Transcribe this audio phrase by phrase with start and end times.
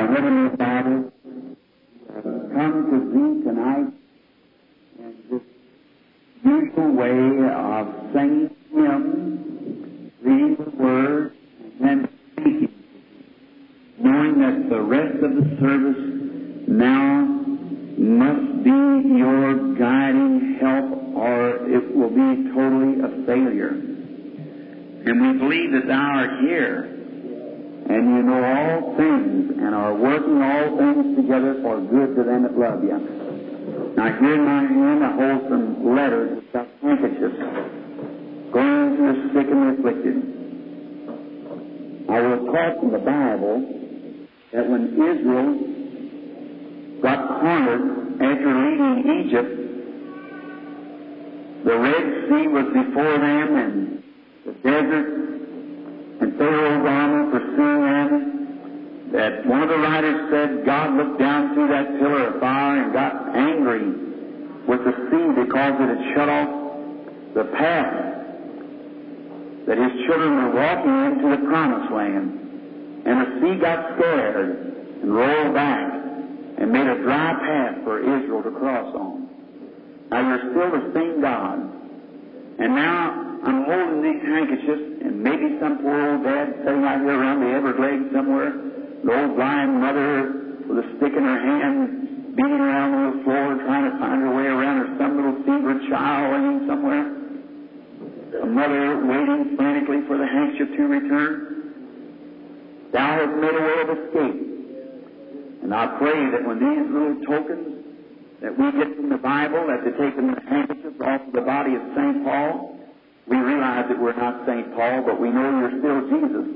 [0.00, 1.12] Our Heavenly Father,
[2.54, 3.92] come to Thee tonight
[4.98, 5.42] in this
[6.42, 12.72] usual way of singing hymns, reading the Word, and then speaking,
[13.98, 17.26] knowing that the rest of the service now
[17.98, 23.76] must be your guiding help or it will be totally a failure.
[25.04, 26.89] And we believe that Thou art here
[27.90, 32.42] and you know all things and are working all things together for good to them
[32.44, 32.98] that love you.
[33.96, 37.34] Now here in my hand I hold some letters, some handkerchiefs,
[38.52, 40.16] going to the sick and the afflicted.
[42.08, 43.58] I was taught from the Bible
[44.52, 45.58] that when Israel
[47.02, 49.50] got cornered after leaving Egypt,
[51.64, 54.02] the Red Sea was before them and
[54.46, 55.39] the desert
[56.40, 61.86] Pharaoh's army pursuing them, that one of the writers said God looked down through that
[62.00, 63.92] pillar of fire and got angry
[64.64, 66.48] with the sea because it had shut off
[67.34, 68.10] the path
[69.66, 73.04] that his children were walking into the promised land.
[73.04, 74.48] And the sea got scared
[75.02, 79.28] and rolled back and made a dry path for Israel to cross on.
[80.10, 81.58] Now you're still the same God.
[82.58, 87.16] And now I'm holding these handkerchiefs, and maybe some poor old dad sitting out here
[87.16, 88.52] around the Everglades somewhere,
[89.04, 93.56] the old blind mother with a stick in her hand, beating around on the floor
[93.64, 97.04] trying to find her way around, or some little fevered child waiting somewhere.
[98.42, 101.50] A mother waiting frantically for the handkerchief to return.
[102.92, 104.38] Thou hast made a way of escape.
[105.62, 107.84] And I pray that when these little tokens
[108.40, 111.74] that we get from the Bible, that they take the handkerchiefs off of the body
[111.74, 112.24] of St.
[112.24, 112.79] Paul,
[113.26, 114.74] we realize that we're not St.
[114.74, 116.46] Paul, but we know you're still Jesus.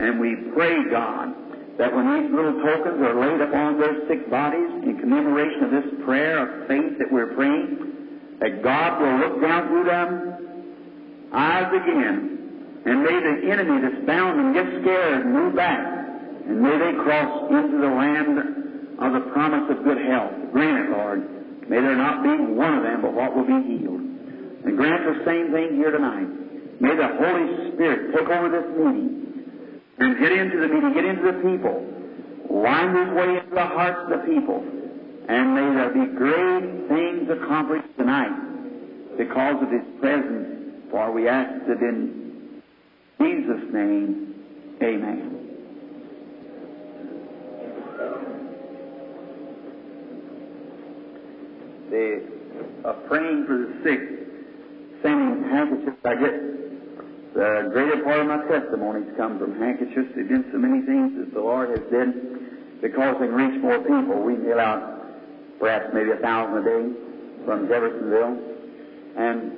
[0.00, 1.34] And we pray, God,
[1.78, 6.04] that when these little tokens are laid upon their sick bodies in commemoration of this
[6.04, 10.34] prayer of faith that we're praying, that God will look down through them
[11.32, 15.82] eyes again, and may the enemy that's bound them get scared and move back,
[16.46, 18.38] and may they cross into the land
[18.98, 20.32] of the promise of good health.
[20.52, 21.68] Grant it, Lord.
[21.68, 24.03] May there not be one of them, but what will be healed.
[24.64, 26.28] And grant the same thing here tonight.
[26.80, 29.24] May the Holy Spirit take over this meeting
[29.98, 31.84] and get into the meeting, get into the people,
[32.48, 34.64] wind his way into the hearts of the people,
[35.28, 40.90] and may there be great things accomplished tonight because of his presence.
[40.90, 42.62] For we ask it in
[43.20, 44.34] Jesus' name.
[44.82, 45.30] Amen.
[51.90, 52.22] The
[52.84, 54.00] uh, praying for the sick,
[55.54, 56.02] handkerchiefs.
[56.04, 56.34] I get
[57.34, 60.10] the greater part of my testimonies come from handkerchiefs.
[60.14, 64.22] There've been so many things that the Lord has done because they reach more people.
[64.22, 66.84] We mail out perhaps maybe a thousand a day
[67.46, 68.38] from Jeffersonville,
[69.16, 69.52] and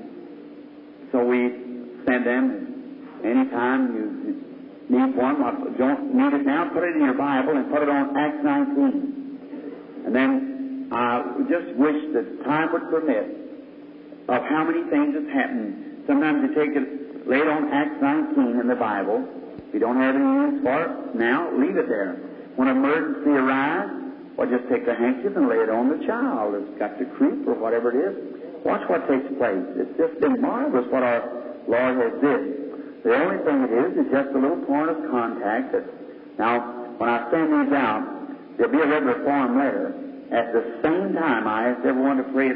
[1.12, 1.48] so we
[2.04, 2.62] send them.
[3.24, 4.06] Anytime you
[4.88, 7.88] need one, if don't need it now, put it in your Bible and put it
[7.88, 10.04] on Acts 19.
[10.06, 13.45] And then I just wish that time would permit
[14.28, 16.04] of how many things have happened.
[16.06, 19.26] Sometimes you take it, lay it on Acts 19 in the Bible.
[19.68, 22.14] If you don't have any use for it now, leave it there.
[22.56, 23.92] When emergency arrives,
[24.36, 27.46] well, just take the handkerchief and lay it on the child that's got the croup
[27.48, 28.64] or whatever it is.
[28.64, 29.64] Watch what takes place.
[29.78, 31.22] It's just been marvelous what our
[31.68, 33.02] Lord has did.
[33.04, 35.72] The only thing it is is just a little point of contact.
[35.72, 35.86] That,
[36.38, 36.58] now,
[36.98, 38.02] when I send these out,
[38.58, 39.94] there'll be a regular form letter.
[40.32, 42.50] At the same time, I ask everyone to pray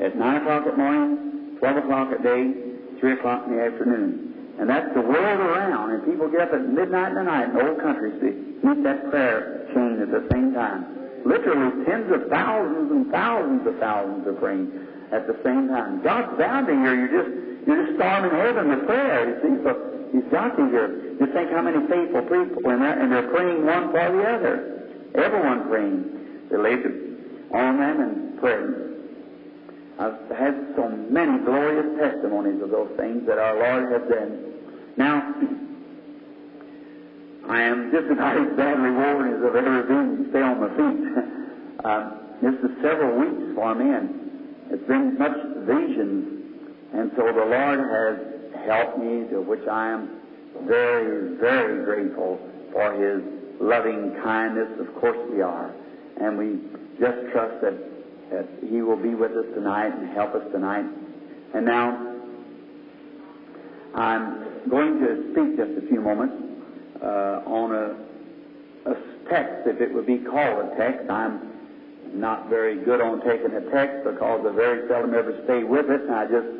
[0.00, 2.52] at 9 o'clock at morning, 12 o'clock at day,
[3.00, 4.56] 3 o'clock in the afternoon.
[4.58, 7.56] And that's the world around, and people get up at midnight in the night in
[7.56, 8.28] old countries to
[8.60, 10.84] keep that prayer chain at the same time.
[11.24, 14.72] Literally tens of thousands and thousands of thousands are praying
[15.12, 16.02] at the same time.
[16.02, 16.94] God's bound to hear.
[16.96, 17.30] You're just
[17.66, 19.28] you're just storming heaven with prayer.
[19.28, 21.16] You see, so He's got to hear.
[21.20, 24.54] Just think how many faithful people, and they're, and they're praying one for the other.
[25.14, 26.48] Everyone praying.
[26.50, 26.76] They lay
[27.52, 28.89] on them and praying.
[30.00, 34.54] I've had so many glorious testimonies of those things that our Lord has done.
[34.96, 35.20] Now,
[37.48, 41.04] I am just as bad reward as I've ever been to stay on my feet.
[41.84, 42.10] uh,
[42.40, 44.08] this is several weeks for me, and
[44.70, 45.36] it's been much
[45.68, 46.46] visions,
[46.94, 48.16] and so the Lord has
[48.64, 50.08] helped me, to which I am
[50.64, 52.38] very, very grateful
[52.72, 53.22] for His
[53.60, 54.80] loving kindness.
[54.80, 55.70] Of course we are,
[56.20, 56.58] and we
[56.98, 57.74] just trust that,
[58.30, 60.84] that He will be with us tonight and help us tonight.
[61.54, 62.10] And now,
[63.94, 66.34] I'm going to speak just a few moments
[67.02, 68.94] uh, on a, a
[69.28, 71.10] text, if it would be called a text.
[71.10, 71.50] I'm
[72.14, 76.02] not very good on taking a text because I very seldom ever stay with it.
[76.02, 76.50] And I just,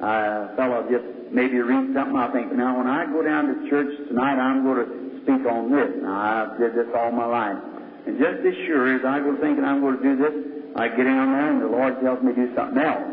[0.00, 2.16] uh, fellow just maybe read something.
[2.16, 5.70] I think, now when I go down to church tonight, I'm going to speak on
[5.72, 5.88] this.
[6.02, 7.58] Now, I've did this all my life.
[8.06, 11.06] And just as sure as I go thinking I'm going to do this, I get
[11.06, 13.04] in there and the Lord tells me to do something else.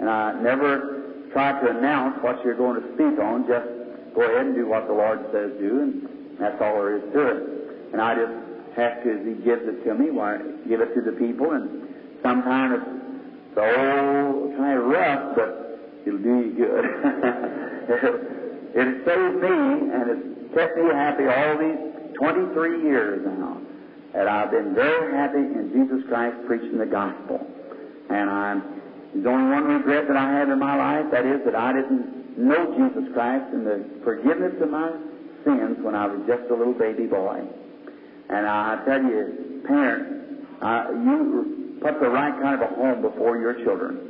[0.00, 3.46] And I never try to announce what you're going to speak on.
[3.46, 3.66] Just
[4.14, 6.08] go ahead and do what the Lord says do, and
[6.38, 7.92] that's all there is to it.
[7.92, 8.32] And I just
[8.76, 10.38] have to, as He gives it to me, why,
[10.68, 11.52] give it to the people.
[11.52, 11.88] And
[12.22, 12.90] sometimes it's
[13.54, 16.84] so kind of rough, but it'll do you good.
[18.74, 23.60] it saved me, and it's kept me happy all these 23 years now.
[24.16, 27.46] And I've been very happy in Jesus Christ preaching the gospel.
[28.08, 28.80] And I'm,
[29.12, 32.38] there's only one regret that I have in my life, that is that I didn't
[32.38, 34.90] know Jesus Christ and the forgiveness of my
[35.44, 37.44] sins when I was just a little baby boy.
[38.30, 43.36] And I tell you, parents, uh, you put the right kind of a home before
[43.36, 44.00] your children.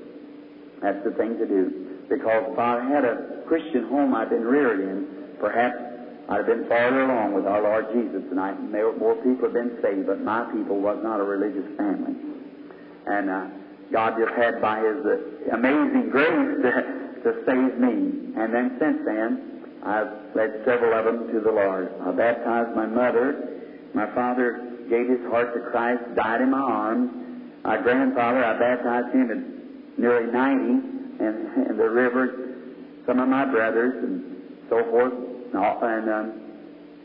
[0.82, 2.06] That's the thing to do.
[2.08, 5.85] Because if I had a Christian home I'd been reared in, perhaps
[6.28, 9.78] I'd have been farther along with our Lord Jesus tonight, and more, people have been
[9.80, 12.14] saved, but my people was not a religious family.
[13.06, 13.46] And uh,
[13.92, 16.70] God just had by His uh, amazing grace to,
[17.22, 18.34] to save me.
[18.34, 21.94] And then since then, I've led several of them to the Lord.
[22.02, 23.62] I baptized my mother.
[23.94, 27.10] My father gave his heart to Christ, died in my arms.
[27.62, 30.64] My grandfather, I baptized him at nearly 90
[31.22, 32.56] in, in the river.
[33.06, 34.24] Some of my brothers and
[34.68, 36.40] so forth and um,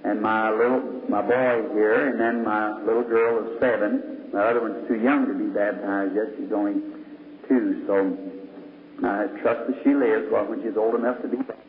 [0.03, 4.29] and my little my boy here, and then my little girl of seven.
[4.33, 6.81] My other one's too young to be baptized yet; she's only
[7.47, 7.83] two.
[7.85, 8.17] So
[9.05, 10.27] I trust that she lives.
[10.31, 11.59] Well, when she's old enough to be baptized,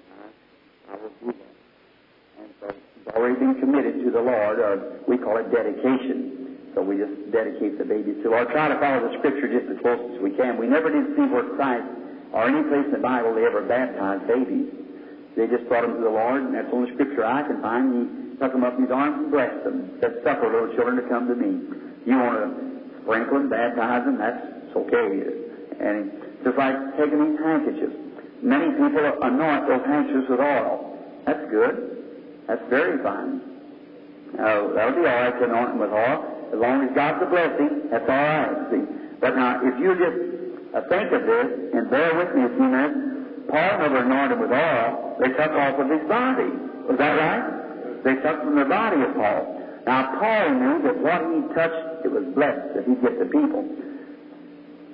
[0.90, 2.42] I will do that.
[2.42, 6.70] And so she's already been committed to the Lord, or we call it dedication.
[6.74, 8.28] So we just dedicate the baby to.
[8.32, 10.56] Or try to follow the Scripture just as close as we can.
[10.56, 11.84] We never did see where Christ
[12.32, 14.72] or any place in the Bible they ever baptized babies.
[15.36, 17.88] They just brought them to the Lord, and that's the only scripture I can find.
[17.92, 19.98] He took them up in his arms and blessed them.
[20.00, 21.60] Said, suffer little children to come to me.
[22.04, 25.24] You want to sprinkle them, baptize them, that's okay.
[25.80, 26.12] And
[26.44, 27.96] just like taking these handkerchiefs.
[28.42, 30.98] Many people anoint those handkerchiefs with oil.
[31.24, 32.44] That's good.
[32.48, 33.40] That's very fine.
[34.34, 36.50] Uh, that'll be all right to anoint them with oil.
[36.52, 38.70] As long as God's a blessing, that's all right.
[38.70, 38.84] See?
[39.20, 42.68] But now, if you just uh, think of this and bear with me a few
[42.68, 43.11] minutes,
[43.52, 45.16] Paul never anointed with oil.
[45.20, 46.48] They took off of his body.
[46.88, 47.44] Was that right?
[48.02, 49.60] They took from the body of Paul.
[49.84, 53.68] Now, Paul knew that what he touched, it was blessed, that he'd get the people.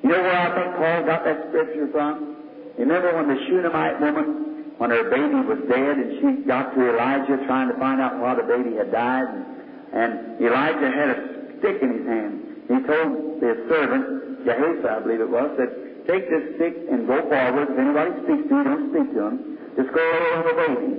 [0.02, 2.34] You know where I think Paul got that scripture from?
[2.74, 6.80] You remember when the Shunammite woman, when her baby was dead, and she got to
[6.82, 9.46] Elijah trying to find out why the baby had died, and,
[9.94, 11.18] and Elijah had a
[11.58, 12.34] stick in his hand.
[12.66, 15.70] He told his servant, Gehazi, I believe it was, that
[16.08, 17.68] take this stick and go forward.
[17.68, 19.36] If anybody speaks to you, don't speak to him.
[19.76, 20.90] Just go over the baby.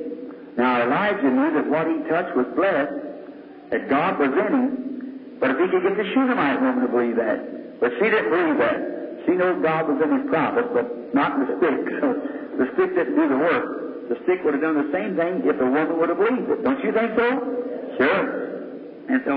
[0.55, 4.69] Now Elijah knew that what he touched was blessed, that God was in him.
[5.41, 8.57] But if he could get the Shunammite woman to believe that, but she didn't believe
[8.61, 8.77] that.
[9.25, 11.79] She knows God was in his prophet, but not the stick.
[12.59, 14.09] the stick didn't do the work.
[14.13, 16.63] The stick would have done the same thing if the woman would have believed it.
[16.63, 17.27] Don't you think so?
[17.97, 18.23] Sure.
[19.09, 19.33] And so,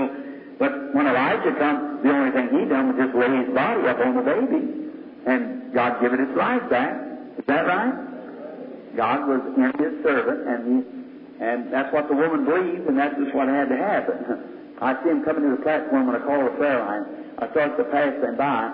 [0.59, 3.97] but when Elijah comes, the only thing he done was just lay his body up
[3.99, 4.82] on the baby.
[5.25, 6.95] And God given his life back.
[7.37, 8.95] Is that right?
[8.95, 10.77] God was in his servant, and he,
[11.43, 14.77] and that's what the woman believed, and that's just what had to happen.
[14.81, 17.05] I see him coming to the platform when I call the prayer line.
[17.39, 18.69] I start to pass them by,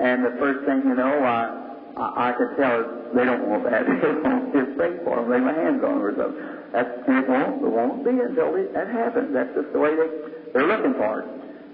[0.00, 1.52] and the first thing you know, I,
[1.96, 3.84] I, I could tell they don't want that.
[4.02, 6.40] they want his faith for them, lay my hands on them or something.
[6.72, 9.34] That's, it won't, it won't be until it, that happens.
[9.34, 10.08] That's just the way they,
[10.56, 11.28] they're looking for it.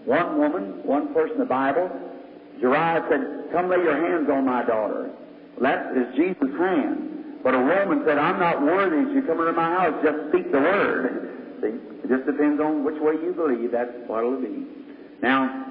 [0.06, 1.86] One woman, one person in the Bible,
[2.60, 5.10] Uriah said, Come lay your hands on my daughter.
[5.60, 7.40] That is Jesus' hand.
[7.42, 9.14] But a woman said, I'm not worthy.
[9.14, 11.58] She come into my house, just speak the word.
[11.62, 11.68] See?
[12.04, 13.72] It just depends on which way you believe.
[13.72, 14.66] That's what it'll be.
[15.22, 15.66] Now,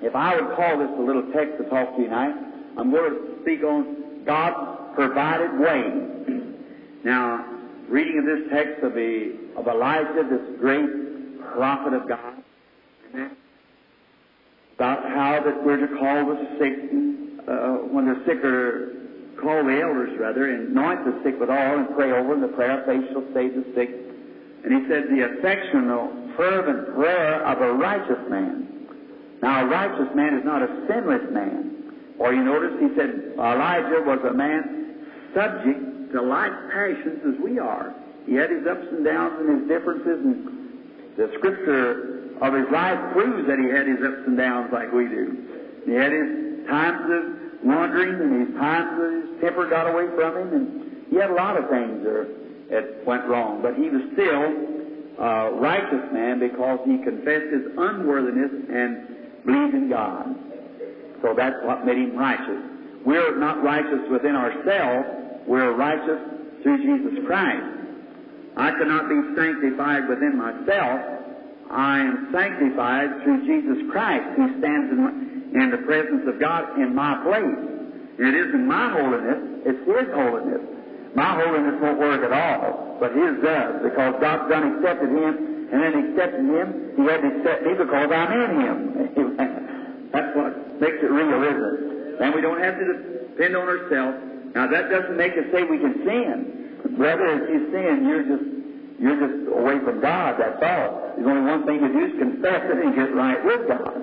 [0.00, 2.34] if I would call this a little text to talk to you tonight,
[2.78, 6.52] I'm going to speak on God's provided way.
[7.04, 7.44] now,
[7.88, 10.88] reading of this text of, the, of Elijah, this great
[11.54, 12.42] prophet of God,
[14.82, 16.74] about how that we're to call the sick,
[17.46, 18.90] uh, when the sick are,
[19.40, 22.42] call the elders rather, and anoint the sick with oil and pray over them.
[22.42, 23.94] The prayer of faith shall save the sick.
[24.64, 28.88] And he said, the affectional, fervent prayer of a righteous man.
[29.40, 31.94] Now, a righteous man is not a sinless man.
[32.18, 37.60] Or you notice he said Elijah was a man subject to like passions as we
[37.60, 37.94] are.
[38.26, 42.98] He had his ups and downs and his differences, and The scripture of his life
[43.12, 45.82] proves that he had his ups and downs like we do.
[45.84, 50.36] He had his times of wandering and his times of his temper got away from
[50.36, 52.28] him, and he had a lot of things that,
[52.70, 53.62] that went wrong.
[53.62, 54.72] But he was still
[55.18, 60.34] a righteous man because he confessed his unworthiness and believed in God.
[61.22, 62.62] So that's what made him righteous.
[63.04, 65.44] We're not righteous within ourselves.
[65.46, 66.18] We're righteous
[66.62, 67.66] through Jesus Christ.
[68.56, 71.21] I cannot be sanctified within myself.
[71.72, 76.94] I am sanctified through Jesus Christ who stands in, in the presence of God in
[76.94, 77.72] my place.
[78.20, 80.60] It isn't my holiness, it's His holiness.
[81.16, 85.78] My holiness won't work at all, but His does, because God's done accepted Him, and
[85.80, 88.78] then accepting Him, He had to accept me because I'm in Him.
[90.12, 92.20] That's what makes it real, isn't it?
[92.20, 92.84] And we don't have to
[93.32, 94.16] depend on ourselves.
[94.54, 96.96] Now that doesn't make us say we can sin.
[97.00, 98.44] Brother, if you sin, you're just
[99.00, 101.11] you're just away from God, that's all.
[101.22, 103.94] There's only one thing to do is confess it and get right with God.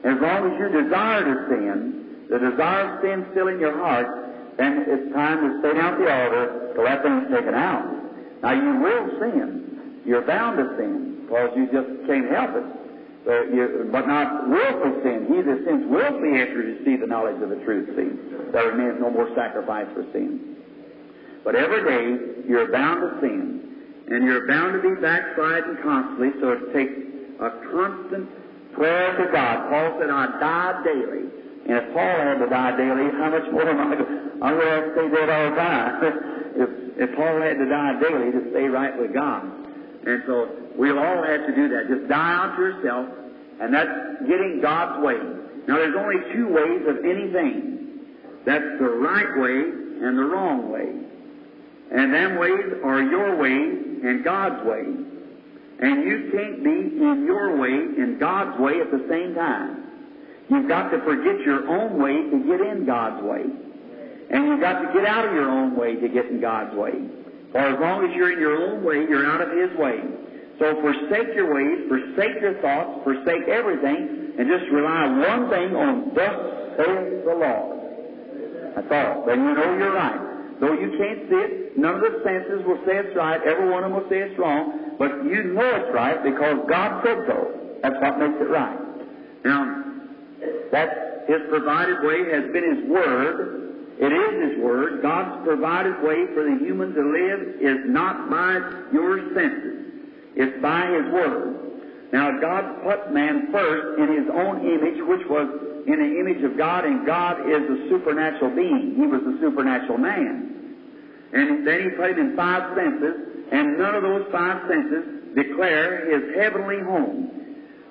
[0.00, 4.56] As long as you desire to sin, the desire of sin still in your heart,
[4.56, 7.84] then it's time to stay down at the altar to let things taken out.
[8.40, 10.00] Now you will sin.
[10.06, 12.64] You're bound to sin, because you just can't help it.
[13.28, 15.28] But, you, but not willful sin.
[15.28, 18.08] He that sins willfully after he receives the knowledge of the truth, see.
[18.52, 20.56] There remains no more sacrifice for sin.
[21.44, 23.63] But every day you're bound to sin,
[24.08, 26.92] and you're bound to be backsliding constantly, so it takes
[27.40, 28.28] a constant
[28.74, 29.70] prayer to God.
[29.70, 31.24] Paul said, I die daily.
[31.64, 34.68] And if Paul had to die daily, how much more am I going I'm going
[34.68, 35.92] to to stay dead all the time.
[36.60, 39.42] if, if Paul had to die daily to stay right with God.
[40.04, 41.88] And so we'll all have to do that.
[41.88, 43.08] Just die unto yourself,
[43.60, 45.16] and that's getting God's way.
[45.66, 48.04] Now there's only two ways of anything.
[48.44, 50.92] That's the right way and the wrong way.
[51.94, 54.82] And them ways are your way and God's way.
[55.78, 59.84] And you can't be in your way and God's way at the same time.
[60.50, 63.44] You've got to forget your own way to get in God's way.
[64.30, 66.92] And you've got to get out of your own way to get in God's way.
[67.52, 70.00] For as long as you're in your own way, you're out of His way.
[70.58, 76.10] So forsake your ways, forsake your thoughts, forsake everything, and just rely one thing on
[76.14, 77.80] thus saith the Lord.
[78.74, 79.26] That's all.
[79.26, 80.33] Then you know you're right.
[80.60, 83.40] Though you can't see it, none of the senses will say it's right.
[83.42, 84.94] Every one of them will say it's wrong.
[84.98, 87.60] But you know it's right because God said so.
[87.82, 88.78] That's what makes it right.
[89.44, 89.84] Now,
[90.70, 93.96] that His provided way has been His Word.
[93.98, 95.02] It is His Word.
[95.02, 98.58] God's provided way for the human to live is not by
[98.92, 99.86] your senses.
[100.36, 101.60] It's by His Word.
[102.12, 106.56] Now, God put man first in His own image, which was in the image of
[106.56, 108.94] God, and God is a supernatural being.
[108.96, 110.76] He was a supernatural man.
[111.32, 116.08] And then He put him in five senses, and none of those five senses declare
[116.08, 117.30] His heavenly home.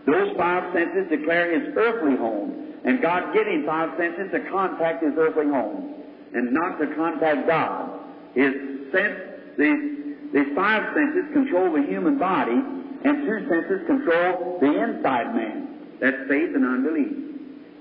[0.08, 2.74] Those five senses declare His earthly home.
[2.84, 5.94] And God gave him five senses to contact His earthly home,
[6.34, 8.00] and not to contact God.
[8.34, 8.54] His
[8.92, 9.20] sense,
[9.58, 12.58] these, these five senses control the human body,
[13.06, 15.68] and two senses control the inside man.
[16.02, 17.33] That's faith and unbelief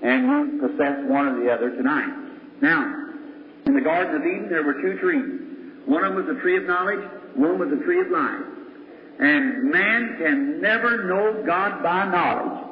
[0.03, 2.11] and possess one or the other tonight.
[2.61, 3.03] Now,
[3.65, 5.85] in the Garden of Eden, there were two trees.
[5.85, 7.03] One of them was the tree of knowledge,
[7.35, 8.41] one was the tree of life.
[9.19, 12.67] And man can never know God by knowledge.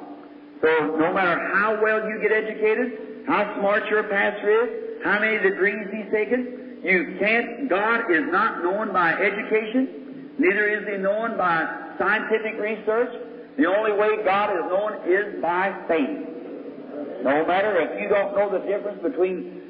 [0.61, 5.37] So no matter how well you get educated, how smart your pastor is, how many
[5.39, 11.37] degrees he's taken, you can't, God is not known by education, neither is he known
[11.37, 13.13] by scientific research.
[13.57, 16.30] The only way God is known is by faith.
[17.23, 19.61] No matter if you don't know the difference between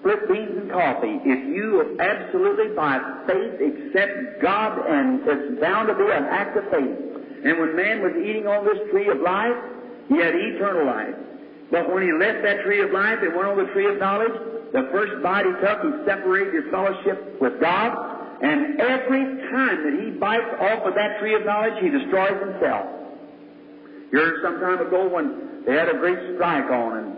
[0.00, 5.94] split beans and coffee, if you absolutely by faith accept God and it's bound to
[5.94, 6.98] be an act of faith.
[7.44, 9.56] And when man was eating on this tree of life,
[10.08, 11.14] he had eternal life.
[11.70, 14.34] But when he left that tree of life and went on the tree of knowledge,
[14.72, 17.96] the first bite he took, he separated his fellowship with God.
[18.42, 22.99] And every time that he bites off of that tree of knowledge, he destroys himself.
[24.12, 27.08] You heard some time ago when they had a great strike on, and,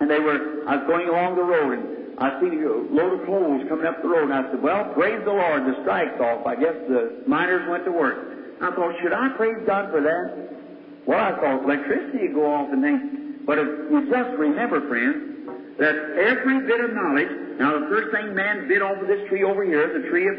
[0.00, 3.26] and they were, I was going along the road, and I seen a load of
[3.26, 6.46] clothes coming up the road, and I said, well, praise the Lord, the strike's off.
[6.46, 8.18] I guess the miners went to work.
[8.60, 11.06] I thought, should I praise God for that?
[11.06, 13.46] Well, I thought electricity would go off and things.
[13.46, 18.34] But if you just remember, friends, that every bit of knowledge, now the first thing
[18.34, 20.36] man bit off of this tree over here the tree of,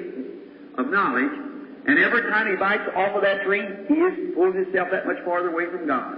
[0.86, 1.32] of knowledge,
[1.88, 5.18] and every time he bites off of that tree, he is pulls himself that much
[5.26, 6.16] farther away from God.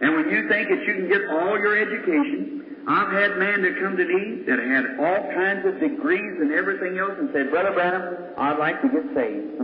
[0.00, 3.80] And when you think that you can get all your education, I've had men that
[3.80, 7.72] come to me that had all kinds of degrees and everything else and said, Brother
[7.72, 9.58] Branham, I'd like to get saved.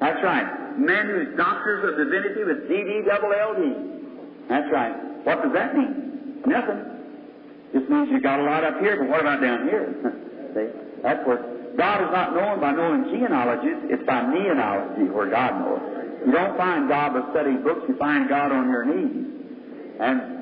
[0.00, 0.78] That's right.
[0.78, 4.48] Men whose doctors of divinity with D-D-double-L-D.
[4.48, 4.94] That's right.
[5.24, 6.42] What does that mean?
[6.46, 6.80] Nothing.
[7.72, 9.92] Just means you got a lot up here, but what about down here?
[10.54, 11.02] See?
[11.02, 15.82] That's where God is not known by knowing genealogies, it's by kneeology where God knows.
[16.24, 19.26] You don't find God by studying books, you find God on your knees.
[20.00, 20.36] And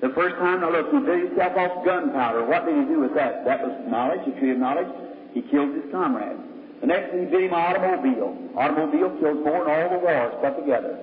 [0.00, 2.46] the first time, now look, he built himself off gunpowder.
[2.46, 3.44] What did he do with that?
[3.44, 4.88] That was knowledge, the tree of knowledge.
[5.32, 6.36] He killed his comrade.
[6.80, 8.32] The next thing he built him an automobile.
[8.56, 10.98] Automobile kills more than all the wars put together.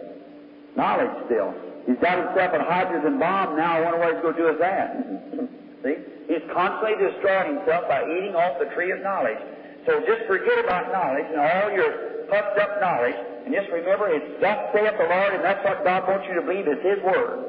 [0.75, 1.53] Knowledge still.
[1.86, 3.77] He's got himself a hydrogen bomb now.
[3.77, 4.88] I wonder what he's going to do with that.
[5.83, 6.12] See?
[6.27, 9.39] He's constantly destroying himself by eating off the tree of knowledge.
[9.86, 14.39] So just forget about knowledge and all your puffed up knowledge, and just remember it's
[14.39, 17.44] thus saith the Lord, and that's what God wants you to believe is His Word.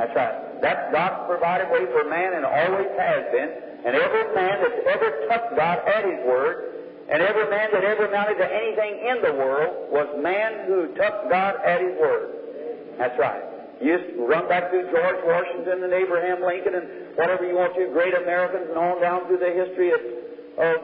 [0.00, 0.62] That's right.
[0.64, 3.50] That's God's provided way for man and always has been.
[3.84, 8.06] And every man that's ever touched God at His Word, and every man that ever
[8.06, 12.32] amounted to anything in the world was man who took God at His Word.
[12.98, 13.47] That's right.
[13.80, 17.86] You just run back through George Washington and Abraham Lincoln and whatever you want to,
[17.94, 20.00] great Americans and on down through the history of,
[20.58, 20.76] of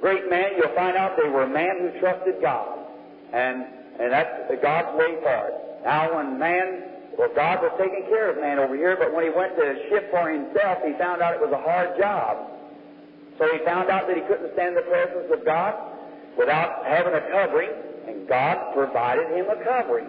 [0.00, 2.80] great men, you'll find out they were a man who trusted God.
[3.32, 3.64] And,
[4.00, 5.52] and that's God's way for.
[5.84, 9.30] Now when man, well God was taking care of man over here, but when he
[9.30, 12.48] went to shift for himself, he found out it was a hard job.
[13.38, 15.76] So he found out that he couldn't stand the presence of God
[16.38, 17.70] without having a covering,
[18.08, 20.08] and God provided him a covering.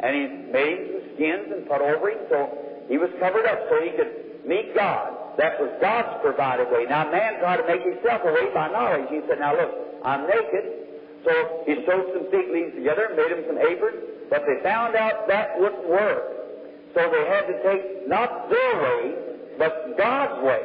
[0.00, 2.50] And he made skins and put over him so
[2.88, 5.38] he was covered up so he could meet God.
[5.38, 6.86] That was God's provided way.
[6.88, 9.08] Now man tried to make himself a way by knowledge.
[9.10, 9.72] He said, now look,
[10.04, 10.84] I'm naked.
[11.24, 11.32] So
[11.66, 15.26] he sewed some fig leaves together and made him some aprons, but they found out
[15.28, 16.22] that wouldn't work.
[16.94, 19.14] So they had to take not their way,
[19.58, 20.62] but God's way.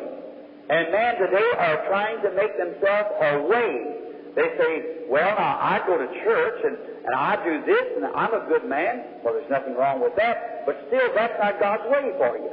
[0.69, 3.95] And man today are trying to make themselves a way.
[4.35, 4.71] They say,
[5.09, 8.65] well, now I go to church and, and I do this and I'm a good
[8.67, 9.21] man.
[9.23, 12.51] Well, there's nothing wrong with that, but still that's not God's way for you.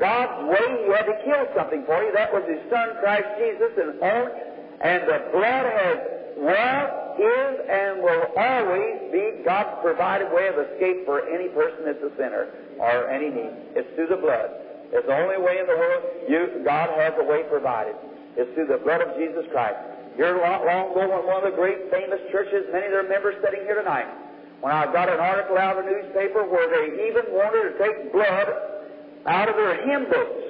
[0.00, 2.12] God's way, He had to kill something for you.
[2.12, 4.26] That was His Son, Christ Jesus, and on,
[4.82, 5.98] and the blood has
[6.36, 12.02] was, is, and will always be God's provided way of escape for any person that's
[12.02, 13.54] a sinner or any need.
[13.78, 14.50] It's through the blood.
[14.92, 17.94] It's the only way in the world you, God has a way provided.
[18.36, 19.78] It's through the blood of Jesus Christ.
[20.16, 23.34] Here long, long ago, in one of the great famous churches, many of their members
[23.42, 24.06] sitting here tonight,
[24.60, 28.12] when I got an article out of the newspaper where they even wanted to take
[28.12, 28.48] blood
[29.26, 30.42] out of their hymn books,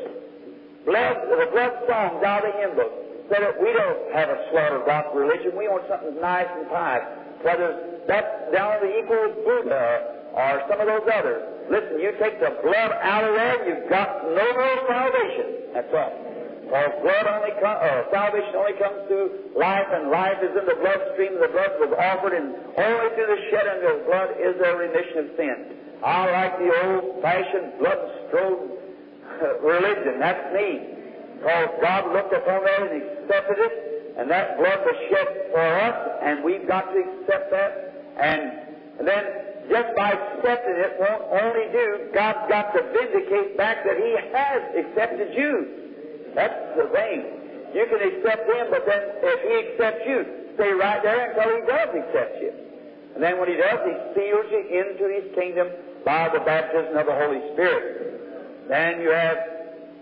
[0.85, 2.95] blood, the blood songs out of the hymn books.
[3.33, 5.57] Said that we don't have a slaughter gospel religion.
[5.57, 7.09] We want something nice and pious.
[7.41, 11.41] Whether that's down to the equal Buddha or some of those others.
[11.71, 15.73] Listen, you take the blood out of there, you've got no real salvation.
[15.73, 16.24] That's right.
[16.69, 20.75] For blood only com- uh, salvation only comes through life, and life is in the
[20.81, 21.39] bloodstream.
[21.41, 25.29] The blood was offered, and only through the shedding of blood is there remission of
[25.37, 25.57] sin.
[26.03, 28.71] I like the old-fashioned blood-strode
[29.63, 30.21] religion.
[30.21, 30.89] That's me.
[31.39, 36.19] Because God looked upon that and accepted it, and that blood was shed for us,
[36.23, 37.93] and we've got to accept that.
[38.17, 38.53] And
[39.07, 39.25] then,
[39.69, 44.63] just by accepting it won't only do, God's got to vindicate back that He has
[44.87, 45.84] accepted you.
[46.35, 47.45] That's the thing.
[47.75, 51.63] You can accept Him, but then if He accepts you, stay right there until He
[51.67, 52.53] does accept you.
[53.15, 55.69] And then when He does, He seals you into His kingdom
[56.05, 58.69] by the baptism of the Holy Spirit.
[58.69, 59.39] Then you have,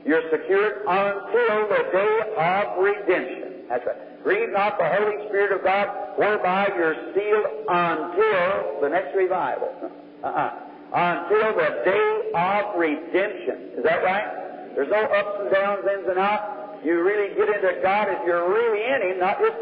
[0.05, 3.68] you're secured until the day of redemption.
[3.68, 4.23] That's right.
[4.23, 9.73] Grieve not the Holy Spirit of God, whereby you're sealed until the next revival.
[10.23, 10.51] Uh-uh.
[10.95, 13.79] Until the day of redemption.
[13.79, 14.42] Is that right?
[14.74, 16.85] There's no ups and downs, ins and outs.
[16.85, 19.54] You really get into God if you're really in Him, not just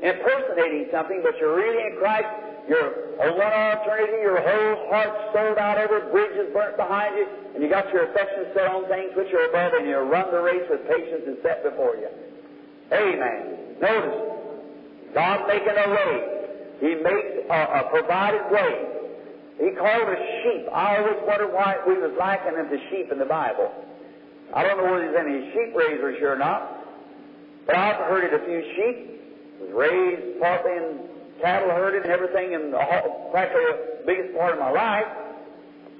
[0.00, 2.28] impersonating something, but you're really in Christ.
[2.64, 7.28] You're a one eternity, your whole heart sold out, every bridge is burnt behind you,
[7.54, 10.40] and you got your affection set on things which are above, and you run the
[10.40, 12.08] race with patience and set before you.
[12.90, 13.76] Amen.
[13.82, 14.16] Notice,
[15.12, 16.34] God making a way.
[16.80, 18.88] He makes a, a provided way.
[19.60, 20.64] He called us sheep.
[20.72, 23.70] I always wondered why we was likening them to sheep in the Bible.
[24.54, 26.86] I don't know whether there's any sheep raisers here or not,
[27.66, 29.10] but I've herded a few sheep.
[29.60, 30.98] Was raised partly in
[31.40, 32.72] cattle herded and everything, and
[33.30, 35.06] practically the biggest part of my life.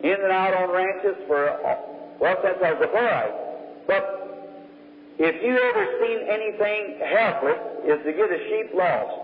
[0.03, 1.51] In and out on ranches for
[2.21, 3.23] well since I was a boy.
[3.87, 4.03] But
[5.19, 9.15] if you ever seen anything helpless, is to get a sheep lost.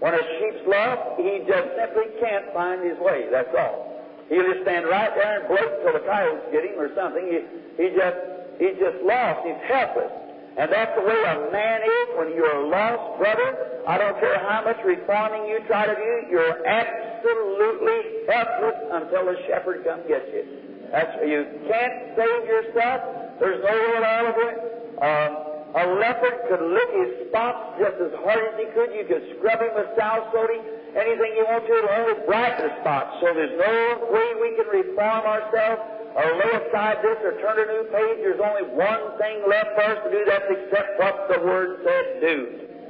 [0.00, 3.28] When a sheep's lost, he just simply can't find his way.
[3.30, 3.90] That's all.
[4.28, 7.26] He'll just stand right there and bloat till the coyotes get him or something.
[7.26, 7.38] He,
[7.82, 8.16] he just
[8.60, 9.40] he's just lost.
[9.48, 10.12] He's helpless.
[10.60, 13.80] And that's the way a man is when you're lost brother.
[13.88, 19.36] I don't care how much reforming you try to do, you're absolutely helpless until the
[19.48, 20.44] shepherd comes get you.
[20.92, 23.38] That's you can't save yourself.
[23.38, 24.54] There's no way all of it.
[25.00, 25.32] Um,
[25.70, 28.90] a leopard could lick his spots just as hard as he could.
[28.90, 30.58] You could scrub him with sal soda,
[30.98, 33.22] anything you want to, it'll only brighten the spots.
[33.22, 37.66] So there's no way we can reform ourselves or lay aside this or turn a
[37.70, 38.18] new page.
[38.22, 40.20] There's only one thing left for us to do.
[40.26, 42.36] That's accept what the Word said do.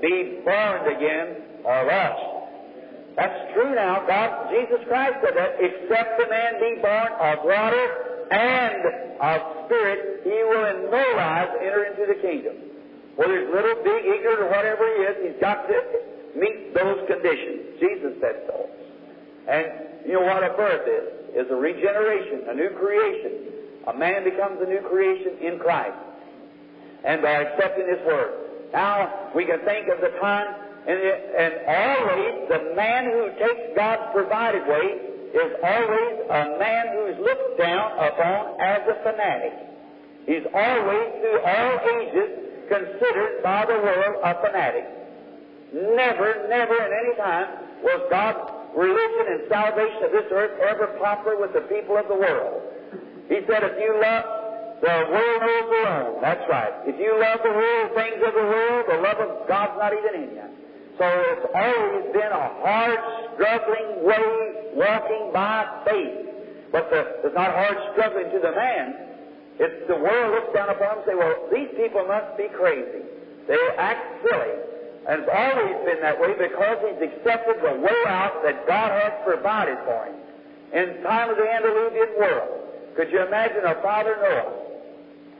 [0.00, 2.40] Be born again or else.
[3.16, 4.06] That's true now.
[4.06, 5.60] God, Jesus Christ said that.
[5.60, 7.86] Except a man be born of water
[8.32, 8.80] and
[9.20, 12.56] of spirit, he will in no wise enter into the kingdom.
[13.16, 15.76] Whether he's little, big, ignorant, or whatever he is, he's got to
[16.34, 17.76] meet those conditions.
[17.80, 18.70] Jesus said so.
[19.50, 19.66] And
[20.06, 21.20] you know what a birth is?
[21.34, 23.32] is a regeneration, a new creation.
[23.86, 25.96] A man becomes a new creation in Christ.
[27.04, 28.32] And by accepting His Word.
[28.72, 30.54] Now, we can think of the time,
[30.86, 35.00] and, and always the man who takes God's provided way
[35.34, 39.54] is always a man who's looked down upon as a fanatic.
[40.26, 42.30] He's always, through all ages,
[42.68, 44.86] considered by the world a fanatic.
[45.72, 47.48] Never, never at any time
[47.82, 52.16] was God religion and salvation of this earth ever popular with the people of the
[52.16, 52.62] world.
[53.28, 54.40] He said, if you love
[54.80, 56.20] the world their own.
[56.22, 56.72] That's right.
[56.88, 60.24] If you love the world, things of the world, the love of God's not even
[60.24, 60.48] in you.
[60.96, 62.98] So it's always been a hard,
[63.36, 66.72] struggling way walking by faith.
[66.72, 68.94] But the, it's not hard struggling to the man.
[69.60, 73.04] It's the world looks down upon him and say, well, these people must be crazy.
[73.48, 74.56] They act silly.
[75.08, 79.12] And it's always been that way because he's accepted the way out that God has
[79.24, 80.16] provided for him.
[80.72, 82.60] In time of the antediluvian world,
[82.96, 84.60] could you imagine a father Noah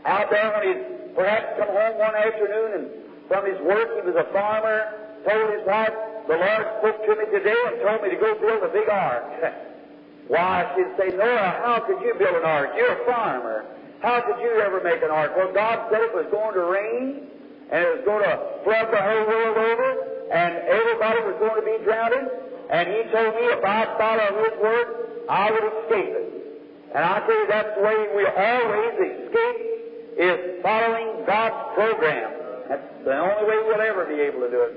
[0.07, 0.75] out there when he
[1.15, 2.87] perhaps come home one afternoon and
[3.29, 4.91] from his work he was a farmer,
[5.29, 5.93] told his wife,
[6.27, 9.25] the Lord spoke to me today and told me to go build a big ark.
[10.29, 12.71] Why, she'd say, Noah, how could you build an ark?
[12.77, 13.65] You're a farmer.
[14.01, 15.33] How could you ever make an ark?
[15.37, 17.27] Well, God said it was going to rain,
[17.71, 18.35] and it was going to
[18.67, 19.89] flood the whole world over,
[20.35, 22.27] and everybody was going to be drowned.
[22.71, 24.87] And he told me if I followed his word,
[25.31, 26.29] I would escape it.
[26.95, 29.61] And I tell you, that's the way we always escape
[30.19, 32.31] is following God's program.
[32.69, 34.75] That's the only way we'll ever be able to do it.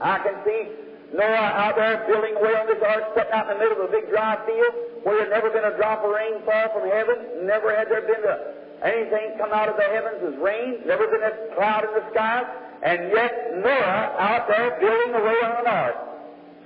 [0.00, 0.70] I can see
[1.14, 3.92] Noah out there building away on this ark, sitting out in the middle of a
[3.92, 7.46] big dry field where there had never been a drop of rain fall from heaven.
[7.46, 11.22] Never had there been a anything come out of the heavens as rain, never been
[11.22, 12.42] a cloud in the sky,
[12.82, 15.96] and yet Noah out there building away on an ark.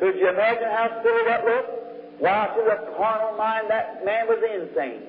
[0.00, 2.20] Could you imagine how silly that looked?
[2.20, 5.02] Why, to the carnal mind, that man was insane.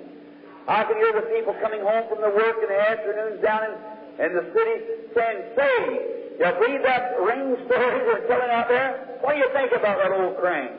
[0.67, 3.74] I can hear the people coming home from the work in the afternoons down in,
[4.28, 4.76] in the city
[5.15, 5.80] saying, Say,
[6.39, 9.17] you read that rain story they're telling out there?
[9.22, 10.76] What do you think about that old crane?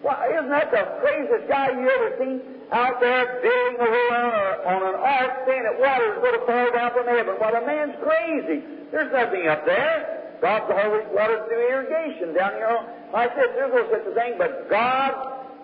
[0.00, 2.40] Why, isn't that the craziest guy you ever seen?
[2.72, 6.68] Out there building a a, on an ark saying that water is going to fall
[6.74, 7.38] down from heaven.
[7.38, 8.66] Well, the man's crazy.
[8.90, 10.38] There's nothing up there.
[10.42, 12.74] God's always watered through irrigation down here.
[13.14, 15.14] I said, there's no such a thing, but God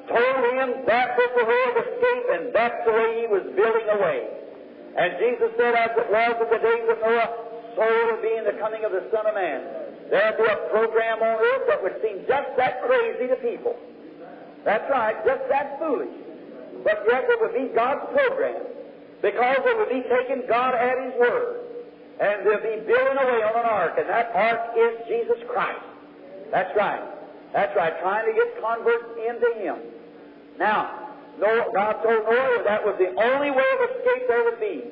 [0.09, 3.89] told him that was the way of escape, and that's the way he was building
[3.99, 4.21] away.
[4.97, 7.31] And Jesus said, as it was in the days of Noah,
[7.77, 9.61] so will be in the coming of the Son of Man.
[10.09, 13.75] There'll be a program on earth that would seem just that crazy to people.
[14.65, 16.13] That's right, just that foolish
[16.85, 18.63] but yet it would be God's program
[19.23, 21.61] because it would be taking God at His word.
[22.21, 25.81] And they'll be building away on an ark, and that ark is Jesus Christ.
[26.51, 27.03] That's right.
[27.53, 29.77] That's right, trying to get converts into Him.
[30.59, 31.03] Now,
[31.41, 34.85] Noah, God told Noah that was the only way of escape there would be.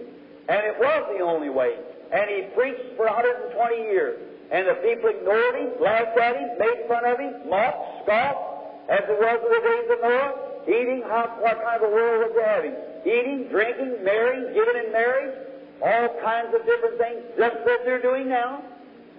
[0.48, 1.76] And it was the only way.
[2.12, 4.18] And he preached for 120 years.
[4.50, 9.06] And the people ignored him, laughed at him, made fun of him, mocked, scoffed, as
[9.06, 10.49] it was in the days of Noah.
[10.68, 12.74] Eating, how, what kind of a world was they having?
[13.06, 15.34] Eating, drinking, marrying, giving in marriage,
[15.80, 18.62] all kinds of different things, just as they're doing now.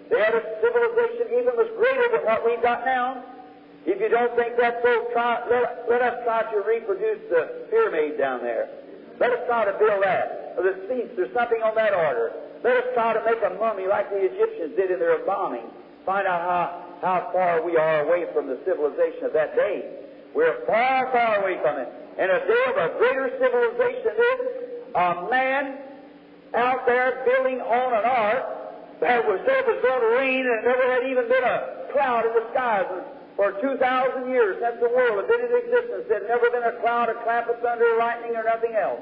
[0.10, 3.23] They had a civilization even was greater than what we've got now.
[3.86, 8.17] If you don't think that's so, try, let, let us try to reproduce the pyramid
[8.17, 8.69] down there.
[9.19, 10.54] Let us try to build that.
[10.58, 12.34] Or the Sphinx, there's something on that order.
[12.63, 15.65] Let us try to make a mummy like the Egyptians did in their bombing.
[16.06, 16.63] Find out how,
[17.01, 20.01] how far we are away from the civilization of that day.
[20.34, 21.89] We're far, far away from it.
[22.17, 24.39] And a day of a greater civilization is
[24.96, 25.78] a man
[26.54, 28.44] out there building on an ark
[29.00, 32.34] that was said was going to rain and never had even been a cloud in
[32.36, 32.86] the skies
[33.36, 36.06] for 2,000 years since the world had been in existence.
[36.08, 39.02] There had never been a cloud, a clap of thunder, lightning, or nothing else.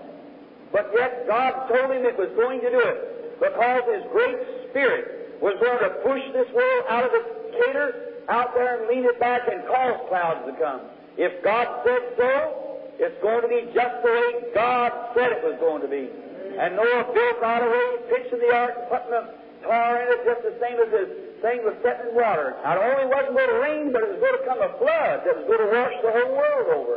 [0.72, 4.38] But yet God told him it was going to do it because His great
[4.70, 9.06] Spirit was going to push this world out of its cater, out there and lean
[9.06, 10.82] it back and cause clouds to come.
[11.20, 15.60] If God said so, it's going to be just the way God said it was
[15.60, 16.08] going to be.
[16.56, 19.36] And Noah built right away, pitched in the ark, and put the
[19.68, 21.10] tar in it just the same as his
[21.44, 22.56] thing was setting in water.
[22.64, 25.36] Not only wasn't going to rain, but it was going to come a flood that
[25.36, 26.96] was going to wash the whole world over.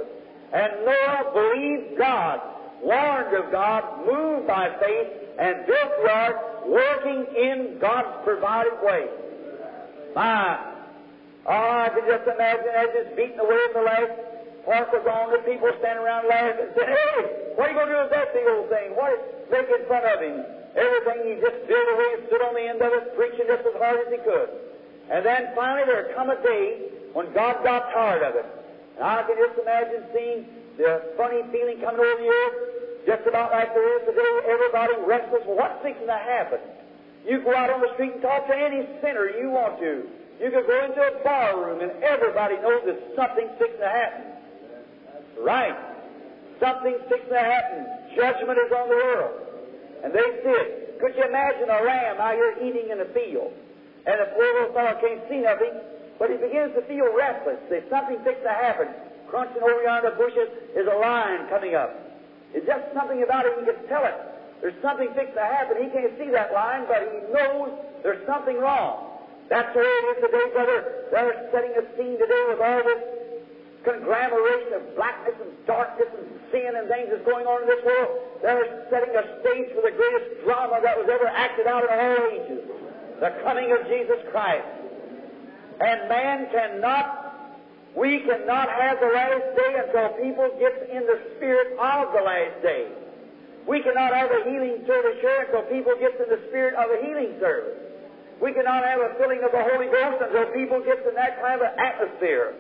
[0.55, 2.39] And Noah believed God,
[2.79, 6.39] warned of God, moved by faith, and built the ark,
[6.71, 9.07] working in God's provided way.
[10.15, 10.72] My,
[11.47, 14.13] oh, I can just imagine as it's beating away in the last
[14.65, 17.21] park was on, the people standing around laughing and saying, Hey,
[17.59, 18.95] what are you going to do with that big old thing?
[18.95, 20.39] What is making fun of him?
[20.73, 23.99] Everything he just built away stood on the end of it, preaching just as hard
[24.07, 24.49] as he could.
[25.11, 28.47] And then finally there come a day when God got tired of it.
[28.97, 30.47] And I can just imagine seeing
[30.79, 32.57] the funny feeling coming over the earth,
[33.05, 35.43] just about like there is today, everybody restless.
[35.45, 36.61] What's fixing to happen?
[37.27, 40.09] You go out on the street and talk to any sinner you want to.
[40.43, 44.27] You could go into a bar room and everybody knows that something's fixing to happen.
[45.39, 45.79] Right.
[46.59, 47.87] Something's fixing to happen.
[48.19, 49.39] Judgment is on the world.
[50.03, 50.99] And they see it.
[50.99, 53.55] Could you imagine a lamb out here eating in a field?
[54.03, 55.79] And the poor little fellow can't see nothing,
[56.19, 57.63] but he begins to feel restless.
[57.71, 58.91] There's something fixing to happen.
[59.31, 61.95] Crunching over yonder bushes is a lion coming up.
[62.51, 64.19] It's just something about it, he can tell it.
[64.59, 65.79] There's something fixing to happen.
[65.79, 67.71] He can't see that lion, but he knows
[68.03, 69.12] there's something wrong.
[69.49, 70.79] That's way it is today, brother.
[71.11, 73.03] They're setting a scene today with all this
[73.85, 78.11] conglomeration of blackness and darkness and sin and things that's going on in this world.
[78.43, 82.23] They're setting a stage for the greatest drama that was ever acted out in all
[82.31, 82.63] ages.
[83.19, 84.67] The coming of Jesus Christ.
[85.83, 87.59] And man cannot,
[87.97, 92.63] we cannot have the last day until people get in the spirit of the last
[92.63, 92.87] day.
[93.67, 96.99] We cannot have a healing service here until people get in the spirit of a
[97.07, 97.92] healing service.
[98.43, 101.63] We cannot have a filling of the Holy Ghost until people get in that kind
[101.63, 102.59] of atmosphere.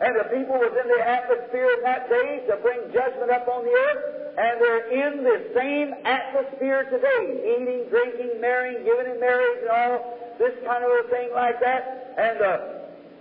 [0.00, 3.60] And the people was in the atmosphere in that day to bring judgment up on
[3.62, 4.02] the earth,
[4.40, 10.16] and they're in the same atmosphere today, eating, drinking, marrying, giving in marriage, and all
[10.40, 12.16] this kind of a thing like that.
[12.16, 12.56] And the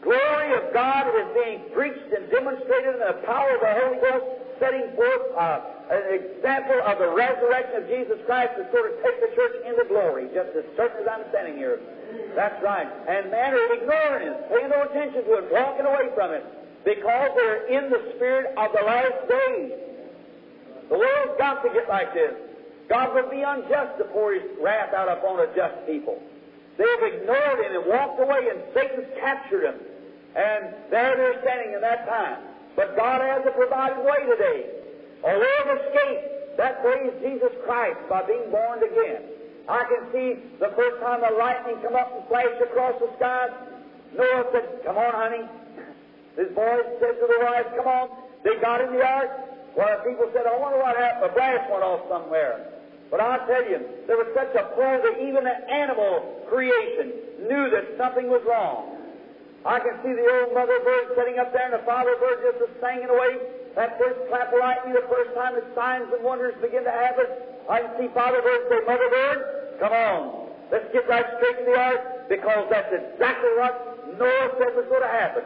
[0.01, 4.25] glory of God is being preached and demonstrated in the power of the Holy Ghost,
[4.63, 5.59] setting forth uh,
[5.91, 9.83] an example of the resurrection of Jesus Christ to sort of take the church into
[9.91, 11.79] glory, just as certain as I'm standing here.
[12.35, 12.87] That's right.
[13.07, 16.47] And man are ignoring it, paying no attention to it, walking away from it
[16.83, 19.71] because they're in the spirit of the last days.
[20.89, 22.33] The world's got to get like this.
[22.89, 26.21] God would be unjust to pour His wrath out upon a just people.
[26.77, 29.79] They've ignored Him and walked away, and Satan's captured them.
[30.35, 32.39] And there they're standing in that time.
[32.75, 34.80] But God has a provided way today.
[35.23, 36.57] A way of escape.
[36.57, 39.23] That way Jesus Christ by being born again.
[39.69, 43.47] I can see the first time the lightning come up and flashed across the sky.
[44.17, 45.45] Noah said, Come on, honey.
[46.35, 48.09] His boys said to the wife, Come on.
[48.43, 49.29] They got in the ark.
[49.77, 51.31] Well, people said, I wonder what happened.
[51.31, 52.67] A blast went off somewhere.
[53.11, 57.11] But I'll tell you, there was such a pull that even the animal creation
[57.47, 58.97] knew that something was wrong.
[59.63, 62.59] I can see the old mother bird sitting up there and the father bird just
[62.59, 63.60] was singing away.
[63.75, 67.25] That first clap of lightning, the first time that signs and wonders begin to happen,
[67.69, 69.39] I can see father bird say, Mother bird,
[69.79, 70.51] come on.
[70.71, 73.75] Let's get right straight to the ark because that's exactly what
[74.19, 75.43] Noah said was going to happen.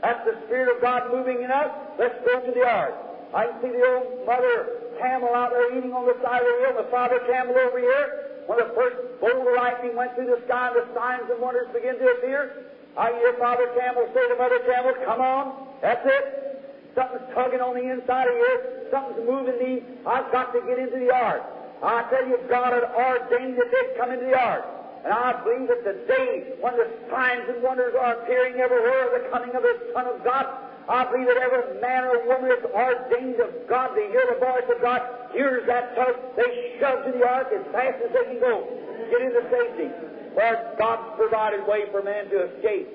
[0.00, 1.70] That's the Spirit of God moving in us.
[1.96, 2.92] Let's go to the ark.
[3.32, 6.60] I can see the old mother camel out there eating on the side of the
[6.68, 8.44] hill, the father camel over here.
[8.44, 11.70] When the first bolt of lightning went through the sky and the signs and wonders
[11.72, 15.44] began to appear, I hear Father Camel say to Mother Camel, Come on,
[15.80, 16.51] that's it.
[16.94, 18.88] Something's tugging on the inside of here.
[18.92, 19.72] Something's moving me.
[20.04, 21.42] I've got to get into the ark.
[21.82, 24.64] I tell you, God had ordained that they'd come into the ark.
[25.02, 29.12] And I believe that the day when the signs and wonders are appearing everywhere of
[29.18, 30.46] the coming of the Son of God,
[30.88, 34.68] I believe that every man or woman is ordained of God to hear the voice
[34.70, 35.02] of God,
[35.32, 38.66] hears that tug, they shove to the ark as fast as they can go,
[39.10, 39.90] get into safety.
[40.34, 42.88] For God's provided way for man to escape.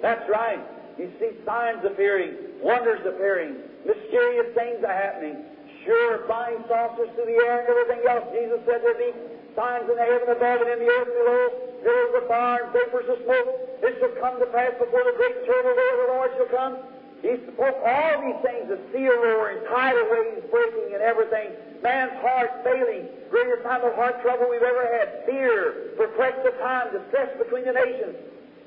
[0.00, 0.60] That's right.
[0.98, 5.44] You see signs appearing, wonders appearing, mysterious things are happening.
[5.84, 8.24] Sure, flying saucers through the air and everything else.
[8.32, 9.12] Jesus said there'd be
[9.52, 11.42] signs in the heaven above and in the earth below,
[11.84, 13.48] pillars of fire and vapors of smoke.
[13.84, 16.74] This shall come to pass before the great terrible day of the Lord shall come.
[17.20, 21.52] He spoke all these things, the sea roaring, tidal waves breaking, and everything.
[21.84, 25.24] Man's heart failing, greatest time of heart trouble we've ever had.
[25.28, 28.16] Fear, perplexed time, distress between the nations.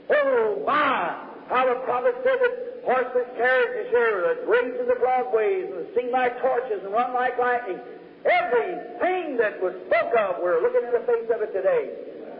[0.09, 1.17] Oh my!
[1.49, 6.07] How the prophet said that horseless carriages here that race in the broadways and sing
[6.09, 7.83] like torches and run like lightning.
[8.23, 11.91] Everything that was spoke of, we're looking in the face of it today.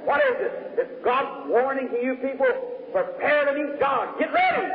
[0.07, 0.53] What is it?
[0.79, 2.47] It's God's warning to you people.
[2.95, 4.15] Prepare to meet God.
[4.17, 4.71] Get ready.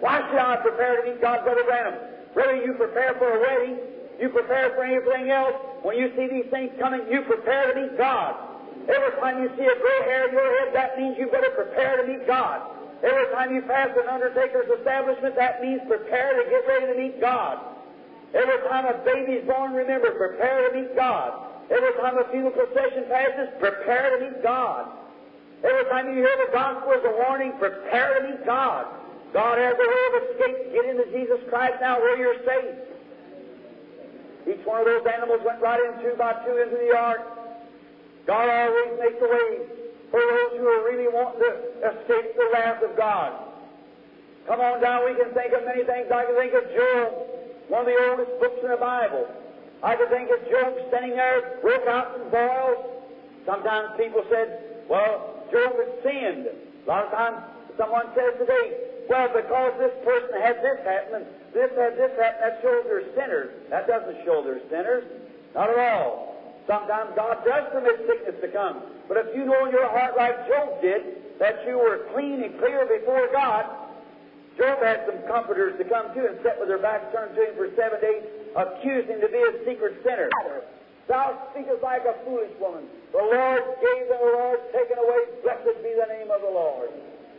[0.00, 2.00] Why should I prepare to meet God, Brother Branham?
[2.32, 3.76] Whether you prepare for a wedding,
[4.18, 7.98] you prepare for anything else, when you see these things coming, you prepare to meet
[7.98, 8.40] God.
[8.88, 12.00] Every time you see a gray hair in your head, that means you better prepare
[12.00, 12.77] to meet God.
[13.02, 17.20] Every time you pass an undertaker's establishment, that means prepare to get ready to meet
[17.20, 17.58] God.
[18.34, 21.46] Every time a baby's born, remember, prepare to meet God.
[21.70, 24.90] Every time a funeral procession passes, prepare to meet God.
[25.62, 28.86] Every time you hear the gospel as a warning, prepare to meet God.
[29.32, 30.72] God has a way of escape.
[30.72, 32.74] Get into Jesus Christ now where you're safe.
[34.48, 37.20] Each one of those animals went right in two by two into the ark.
[38.26, 39.77] God always makes a way
[40.10, 41.52] for those who are really wanting to
[41.92, 43.32] escape the wrath of God.
[44.46, 46.08] Come on down, we can think of many things.
[46.08, 47.12] I can think of Job,
[47.68, 49.28] one of the oldest books in the Bible.
[49.82, 52.80] I can think of Job standing there, broke out in boils.
[53.44, 56.48] Sometimes people said, well, Job had sinned.
[56.48, 57.36] A lot of times
[57.76, 62.60] someone says today, well, because this person had this happen, this had this happen, that
[62.60, 63.50] shows they're sinners.
[63.70, 65.04] That doesn't show they're sinners.
[65.54, 66.27] Not at all.
[66.68, 68.82] Sometimes God does permit sickness to come.
[69.08, 71.00] But if you know in your heart, like Job did,
[71.40, 73.64] that you were clean and clear before God,
[74.58, 77.56] Job had some comforters to come to and sit with their backs turned to him
[77.56, 78.22] for seven days,
[78.54, 80.28] accusing to be a secret sinner.
[81.08, 82.84] Thou speakest like a foolish woman.
[83.12, 85.24] The Lord gave and the Lord taken away.
[85.40, 86.90] Blessed be the name of the Lord.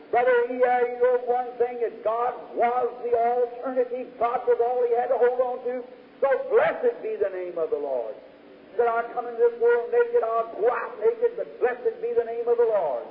[0.09, 4.07] Brother E.R., you one thing that God was the alternative.
[4.17, 5.85] God was all he had to hold on to.
[6.17, 8.15] So blessed be the name of the Lord.
[8.79, 12.23] That I come into this world naked, I'll go out naked, but blessed be the
[12.23, 13.03] name of the Lord.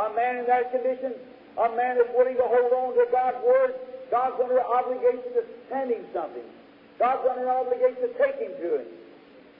[0.00, 1.12] A man in that condition,
[1.60, 3.76] a man is willing to hold on to God's Word,
[4.08, 6.48] God's under obligation to send him something.
[6.96, 8.88] God's under obligation to take him to him.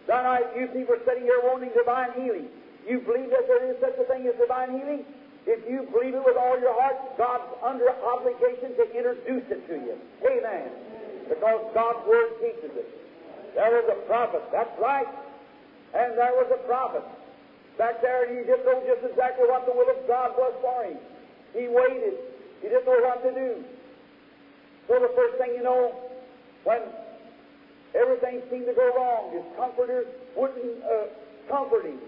[0.08, 2.48] Tonight, you people are sitting here wanting divine healing.
[2.88, 5.04] You believe that there is such a thing as divine healing?
[5.44, 9.76] If you believe it with all your heart, God's under obligation to introduce it to
[9.76, 9.96] you.
[10.24, 10.72] Amen.
[11.28, 12.99] Because God's Word teaches it.
[13.54, 15.08] There was a prophet, that's right.
[15.94, 17.02] And there was a prophet.
[17.78, 20.84] Back there, and he didn't know just exactly what the will of God was for
[20.84, 20.98] him.
[21.56, 22.20] He waited.
[22.62, 23.64] He didn't know what to do.
[24.86, 25.94] So the first thing you know,
[26.64, 26.82] when
[27.94, 31.08] everything seemed to go wrong, his comforters wouldn't uh,
[31.48, 31.98] comfort him.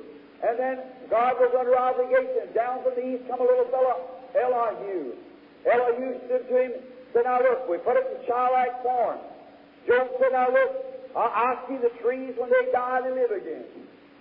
[0.42, 0.78] And then
[1.08, 2.52] God was under obligation.
[2.54, 5.14] Down from the east come a little fellow, Elihu.
[5.64, 6.72] Elihu stood to him,
[7.14, 9.18] said, Now look, we put it in childlike form.
[9.86, 13.64] Job said, Now look, I, see the trees when they die, they live again.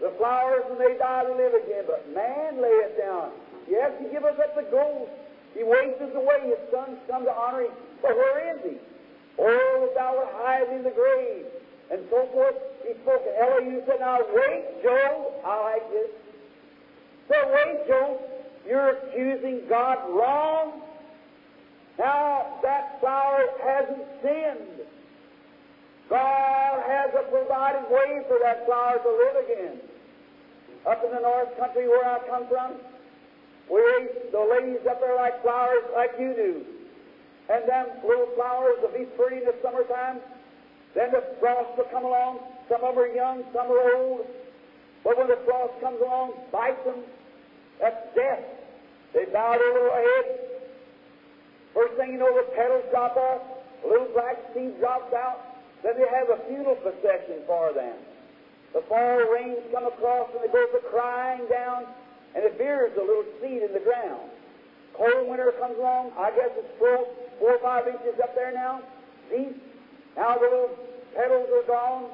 [0.01, 1.83] The flowers when they die, they live again.
[1.87, 3.31] But man lay it down.
[3.69, 5.09] Yes, he give us up the gold.
[5.53, 6.51] He wastes away.
[6.51, 7.71] His sons come to honor him.
[8.01, 8.77] But where is he?
[9.39, 11.45] Oh, that thou wert hide in the grave
[11.91, 12.55] and so forth.
[12.87, 15.33] He spoke to Elihu said, Now wait, Job.
[15.45, 16.09] I like this.
[17.29, 18.17] So wait, Job.
[18.67, 20.81] You're accusing God wrong.
[21.99, 24.87] Now that flower hasn't sinned.
[26.11, 29.79] God has a provided way for that flower to live again.
[30.85, 32.75] Up in the north country where I come from,
[33.71, 36.65] we raise the ladies up there like flowers like you do.
[37.47, 40.19] And them little flowers will be pretty in the summertime.
[40.95, 42.39] Then the frost will come along.
[42.67, 44.27] Some of them are young, some are old.
[45.05, 47.07] But when the frost comes along, bites them,
[47.79, 48.43] that's death.
[49.13, 50.25] They bow their little head.
[51.73, 53.41] First thing you know, the petals drop off,
[53.87, 55.50] little black seed drops out.
[55.83, 57.97] Then they have a funeral procession for them.
[58.73, 61.85] The fall rains come across and it goes a crying down,
[62.35, 64.29] and it bears a little seed in the ground.
[64.93, 66.11] Cold winter comes along.
[66.17, 67.07] I guess it's four,
[67.39, 68.81] four or five inches up there now.
[69.29, 69.49] See?
[70.15, 70.77] Now the little
[71.15, 72.05] petals are gone,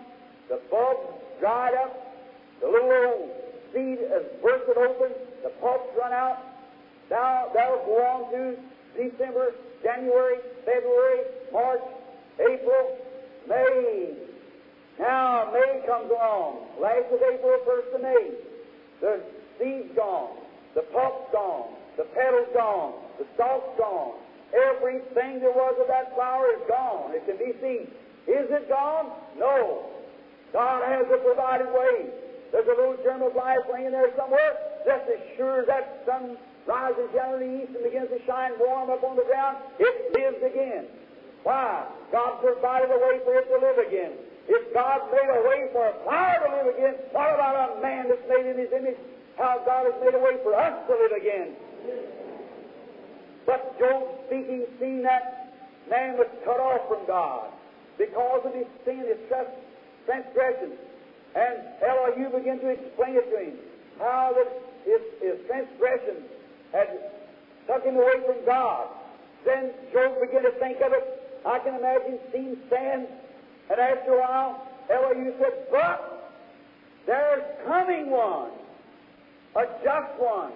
[0.49, 0.97] the bulb
[1.39, 2.15] dried up,
[2.61, 3.29] the little old
[3.73, 5.11] seed has bursted open,
[5.43, 6.37] the pulp's run out.
[7.09, 8.57] Now that'll go on to
[8.95, 9.53] December,
[9.83, 11.81] January, February, March,
[12.39, 12.97] April,
[13.47, 14.13] May.
[14.99, 16.67] Now May comes along.
[16.81, 18.31] Last of April, first of May.
[19.01, 19.21] The
[19.59, 20.37] seed's gone,
[20.75, 24.13] the pulp's gone, the petal's gone, the stalk's gone,
[24.53, 27.11] Everything there was of that flower is gone.
[27.11, 27.91] It can be seen.
[28.27, 29.11] Is it gone?
[29.37, 29.91] No.
[30.53, 32.07] God has a provided way.
[32.51, 34.55] There's a little germ of life laying there somewhere.
[34.87, 38.51] Just as sure as that sun rises down in the east and begins to shine
[38.59, 40.87] warm up on the ground, it lives again.
[41.47, 41.87] Why?
[42.11, 44.19] God provided a way for it to live again.
[44.51, 48.11] If God made a way for a flower to live again, what about a man
[48.11, 48.99] that's made in His image?
[49.39, 51.55] How God has made a way for us to live again.
[53.45, 55.55] But Job speaking, seeing that
[55.89, 57.47] man was cut off from God
[57.97, 59.23] because of his sin, his
[60.03, 60.75] transgression.
[61.31, 63.55] And Elihu began to explain it to him.
[63.99, 64.51] how that
[64.83, 66.27] his, his transgression
[66.73, 66.91] had
[67.71, 68.87] took him away from God.
[69.45, 71.16] Then Job began to think of it.
[71.45, 73.07] I can imagine seeing stand,
[73.69, 76.33] and after a while, Elihu said, But
[77.05, 78.51] there's coming one,
[79.55, 80.51] a just one,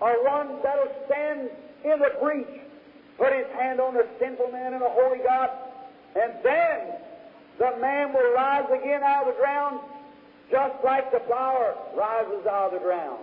[0.00, 1.50] or one that'll stand
[1.84, 2.60] in the breach,
[3.18, 5.50] put his hand on a sinful man and a holy God,
[6.20, 6.80] and then
[7.58, 9.80] the man will rise again out of the ground,
[10.50, 13.18] just like the flower rises out of the ground.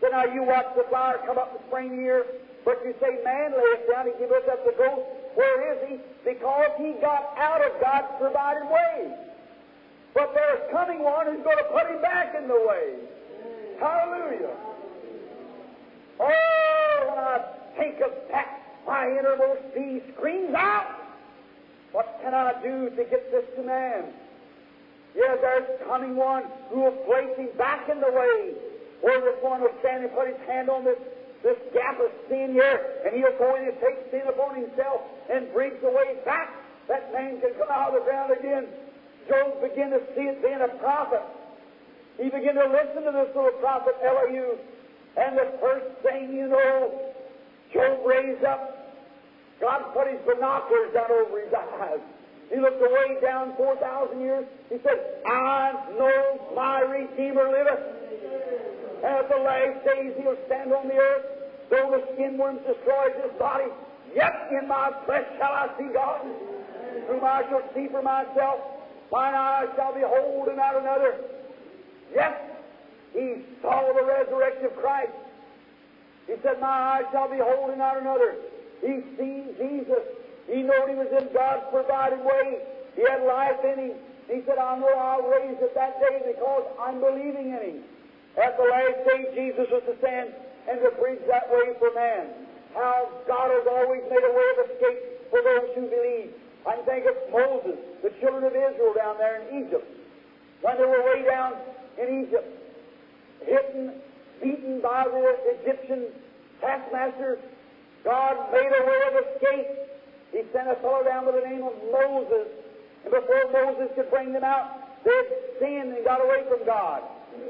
[0.00, 2.26] So now you watch the flower come up the spring year,
[2.64, 5.25] but you say, man lays down, and he giveth up the ghost.
[5.36, 5.96] Where is he?
[6.24, 9.14] Because he got out of God's provided way.
[10.14, 12.94] But there's coming one who's going to put him back in the way.
[13.78, 14.56] Hallelujah.
[16.18, 17.44] Oh, when I
[17.76, 20.86] think of that, my innermost being screams out.
[21.92, 24.04] What can I do to get this to man?
[25.14, 28.52] Yes, there's coming one who will place him back in the way.
[29.02, 30.98] Where this one will stand and put his hand on this,
[31.42, 35.52] this gap of sin here, and he'll go in and take sin upon himself and
[35.52, 36.50] bridge the way back.
[36.88, 38.66] That man can come out of the ground again.
[39.28, 41.22] Job began to see it being a prophet.
[42.16, 44.56] He began to listen to this little prophet Elihu.
[45.16, 47.12] And the first thing you know,
[47.72, 48.94] Job raised up.
[49.60, 52.00] God put his binoculars down over his eyes.
[52.52, 54.46] He looked away down 4,000 years.
[54.68, 58.75] He said, I know my Redeemer liveth.
[59.06, 61.26] At the last days he'll stand on the earth.
[61.70, 62.76] Though the skin worms his
[63.38, 63.70] body,
[64.14, 66.26] yet in my flesh shall I see God,
[67.08, 68.60] whom I shall see for myself.
[69.12, 71.14] Mine eyes shall behold and not another.
[72.12, 72.34] Yes,
[73.12, 75.12] he saw the resurrection of Christ.
[76.26, 78.34] He said, My eyes shall behold and not another.
[78.80, 80.02] He seen Jesus.
[80.48, 82.58] He knew he was in God's provided way.
[82.94, 83.96] He had life in him.
[84.28, 87.82] He said, I know I'll raise it that day because I'm believing in him.
[88.36, 90.30] At the last day, Jesus was to stand
[90.68, 92.28] and to bridge that way for man.
[92.74, 96.30] How God has always made a way of escape for those who believe.
[96.66, 99.86] I think of Moses, the children of Israel down there in Egypt.
[100.60, 101.54] When they were way down
[101.96, 102.48] in Egypt,
[103.46, 103.92] hidden,
[104.42, 106.12] beaten by the Egyptian
[106.60, 107.38] taskmaster,
[108.04, 109.66] God made a way of escape.
[110.32, 112.48] He sent a fellow down by the name of Moses.
[113.04, 115.22] And before Moses could bring them out, they
[115.60, 117.02] sinned and got away from God.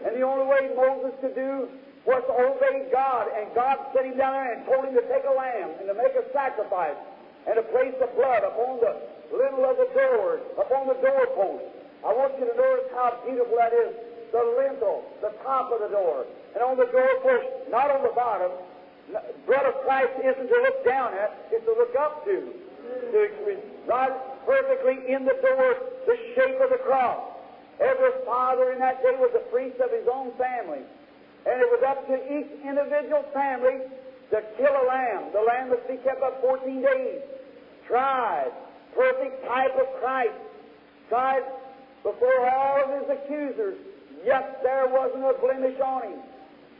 [0.04, 1.68] And the only way Moses could do
[2.06, 3.28] was to obey God.
[3.34, 5.94] And God set him down there and told him to take a lamb and to
[5.94, 6.96] make a sacrifice
[7.46, 8.94] and to place the blood upon the
[9.30, 11.66] lintel of the door, upon the doorpost.
[12.06, 13.94] I want you to notice how beautiful that is.
[14.34, 18.50] The lintel, the top of the door, and on the doorpost, not on the bottom.
[19.46, 22.52] Bread of Christ isn't to look down at, it's to look up to.
[23.12, 23.28] To
[23.86, 24.12] right
[24.44, 25.74] perfectly in the door,
[26.06, 27.35] the shape of the cross.
[27.80, 30.80] Every father in that day was a priest of his own family.
[31.46, 33.84] And it was up to each individual family
[34.30, 35.30] to kill a lamb.
[35.32, 37.20] The lamb must be kept up 14 days.
[37.86, 38.50] Tried.
[38.96, 40.34] Perfect type of Christ.
[41.08, 41.44] Tried
[42.02, 43.76] before all of his accusers.
[44.24, 46.20] Yet there wasn't a blemish on him.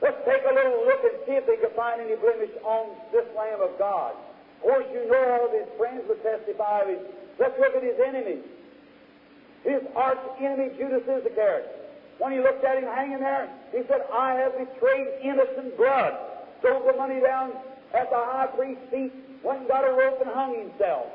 [0.02, 3.24] Let's take a little look and see if they can find any blemish on this
[3.36, 4.12] Lamb of God.
[4.12, 7.02] Of course, you know all of his friends would testify of his.
[7.38, 8.44] Let's look at his enemies.
[9.66, 11.66] His arch enemy, Judas Iscariot.
[12.18, 16.14] When he looked at him hanging there, he said, I have betrayed innocent blood.
[16.60, 17.52] Threw the money down
[17.92, 19.12] at the high priest's feet,
[19.42, 21.06] went and got a rope and hung himself.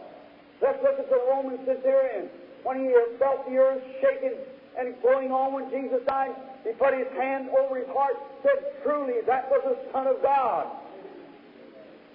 [0.62, 2.30] Let's look at the Roman centurion.
[2.64, 4.38] When he felt the earth shaking
[4.78, 9.22] and going on when Jesus died, he put his hand over his heart, said, Truly,
[9.26, 10.68] that was the Son of God.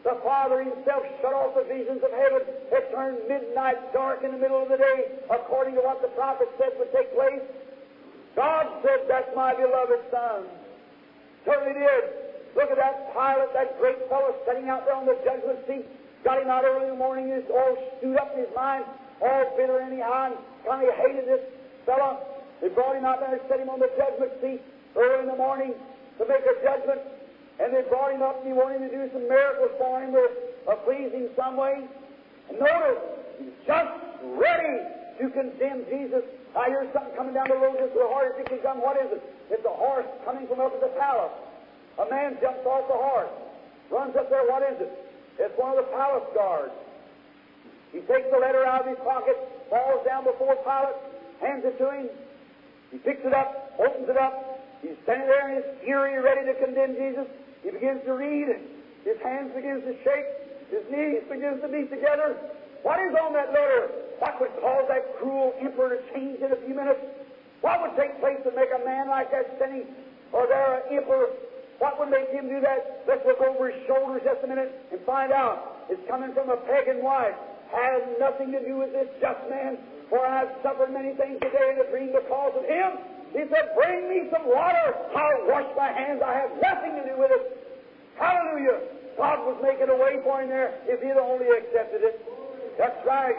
[0.07, 2.47] The Father Himself shut off the visions of heaven.
[2.47, 6.47] It turned midnight dark in the middle of the day, according to what the prophet
[6.63, 7.43] said would take place.
[8.39, 10.47] God said, That's my beloved Son.
[11.43, 12.03] Certainly did.
[12.55, 15.85] Look at that Pilate, that great fellow sitting out there on the judgment seat.
[16.23, 18.87] Got him out early in the morning, he's all stewed up in his mind,
[19.21, 21.43] all bitter anyhow, and kind of hated this
[21.85, 22.23] fellow.
[22.63, 24.63] They brought him out there and set him on the judgment seat
[24.95, 25.75] early in the morning
[26.19, 27.16] to make a judgment.
[27.59, 30.25] And they brought him up and he wanted to do some miracles for him to
[30.69, 31.81] uh, please him some way.
[32.51, 33.01] And notice,
[33.41, 33.93] he's just
[34.37, 34.77] ready
[35.21, 36.21] to condemn Jesus.
[36.53, 38.37] I hear something coming down the road just a horse.
[38.37, 38.81] He come.
[38.81, 39.23] What is it?
[39.51, 41.33] It's a horse coming from up at the palace.
[41.97, 43.33] A man jumps off the horse,
[43.91, 44.45] runs up there.
[44.45, 44.93] What is it?
[45.39, 46.73] It's one of the palace guards.
[47.93, 49.37] He takes the letter out of his pocket,
[49.71, 51.01] falls down before Pilate,
[51.41, 52.09] hands it to him.
[52.93, 54.61] He picks it up, opens it up.
[54.83, 57.27] He's standing there in his fury, ready to condemn Jesus.
[57.67, 58.47] He begins to read.
[58.47, 58.63] and
[59.03, 60.29] His hands begins to shake.
[60.71, 62.39] His knees begins to beat together.
[62.87, 63.91] What is on that letter?
[64.23, 67.03] What would cause that cruel emperor to change in a few minutes?
[67.67, 69.91] What would take place to make a man like that standing
[70.33, 71.27] or they're an emperor.
[71.79, 73.05] What would make him do that?
[73.07, 75.87] Let's look over his shoulders just a minute and find out.
[75.91, 77.37] It's coming from a pagan wife.
[77.73, 79.77] Has nothing to do with this just man,
[80.09, 83.16] for I've suffered many things today in a dream because of him.
[83.33, 84.95] He said, Bring me some water.
[85.15, 86.23] I'll wash my hands.
[86.25, 87.43] I have nothing to do with it.
[88.19, 88.81] Hallelujah.
[89.17, 92.21] God was making a way for him there if he'd only accepted it.
[92.79, 93.37] That's right.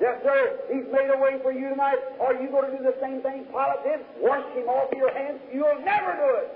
[0.00, 0.60] Yes, sir.
[0.68, 1.96] He's made a way for you tonight.
[2.20, 4.00] Are you going to do the same thing Pilate did?
[4.20, 5.40] Wash him off your hands?
[5.52, 6.48] You'll never do it.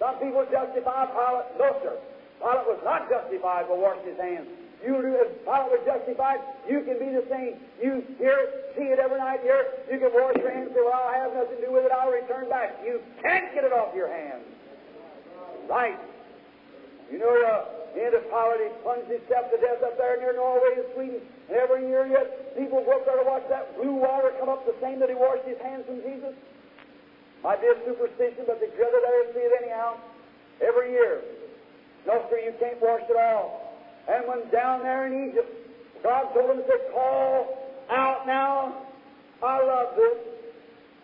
[0.00, 1.48] Some people justify Pilate.
[1.60, 1.96] No, sir.
[2.38, 4.46] Pilate was not justified for washing his hands.
[4.78, 6.38] You do as Pilate was justified,
[6.70, 7.58] you can be the same.
[7.82, 9.66] You hear it, see it every night here.
[9.90, 11.90] You can wash your hands and say, Well, I have nothing to do with it,
[11.90, 12.78] I'll return back.
[12.86, 14.46] You can't get it off your hands.
[15.66, 15.98] Right.
[17.10, 20.78] You know, uh, end of Pilate, he plunged himself to death up there near Norway
[20.78, 21.20] and Sweden.
[21.50, 24.62] And every year yet, people go up there to watch that blue water come up
[24.62, 26.36] the same that he washed his hands from Jesus.
[27.42, 29.98] Might be a superstition, but they there and see it anyhow.
[30.60, 31.22] Every year.
[32.08, 33.76] No, sir, you can't wash it all.
[34.08, 35.52] And when down there in Egypt,
[36.02, 38.86] God told him to call out now,
[39.42, 40.16] I love this.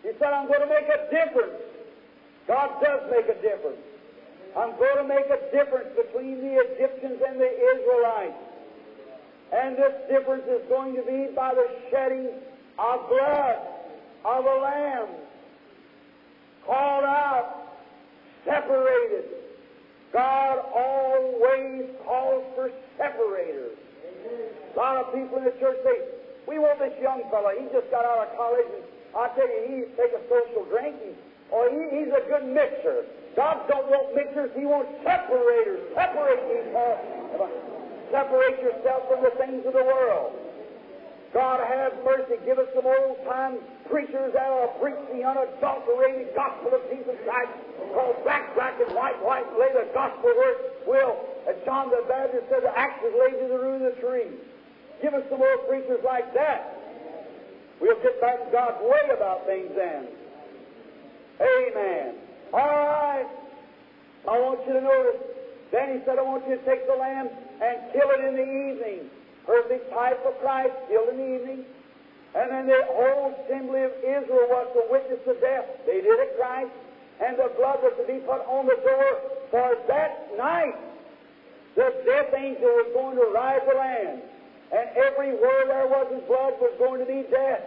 [0.01, 1.61] He said, I'm going to make a difference.
[2.47, 3.77] God does make a difference.
[4.57, 8.41] I'm going to make a difference between the Egyptians and the Israelites.
[9.53, 12.29] And this difference is going to be by the shedding
[12.79, 13.57] of blood
[14.25, 15.07] of a lamb.
[16.65, 17.77] Called out,
[18.43, 19.44] separated.
[20.15, 23.75] God always calls for separators.
[24.71, 26.07] A lot of people in the church say,
[26.47, 27.51] we want this young fellow.
[27.51, 30.95] He just got out of college, and I tell you, he take social drink,
[31.51, 33.03] or oh, he, he's a good mixer.
[33.35, 35.83] God don't want mixers, He wants separators.
[35.91, 36.71] Separate these
[38.07, 40.31] Separate yourself from the things of the world.
[41.33, 42.39] God have mercy.
[42.45, 43.59] Give us some old time
[43.89, 47.53] preachers that will preach the unadulterated gospel of Jesus Christ,
[47.93, 50.57] called black, black, and white, white, lay the gospel where
[50.87, 51.15] will.
[51.47, 54.29] As John the Baptist said, the axe is laid to the root of the tree.
[55.01, 56.77] Give us some more preachers like that.
[57.79, 60.07] We'll get back to God's way about things then.
[61.41, 62.15] Amen.
[62.53, 63.27] All right.
[64.25, 65.21] I want you to notice.
[65.71, 68.47] Then he said, I want you to take the lamb and kill it in the
[68.47, 69.09] evening
[69.45, 71.65] perfect type of Christ, killed in the evening.
[72.35, 75.65] And then the whole assembly of Israel was the witness of death.
[75.87, 76.71] They did it Christ.
[77.23, 79.07] And the blood was to be put on the door
[79.51, 80.75] for that night.
[81.75, 84.21] The death angel was going to ride the land.
[84.75, 87.63] And everywhere there was in blood was going to be death.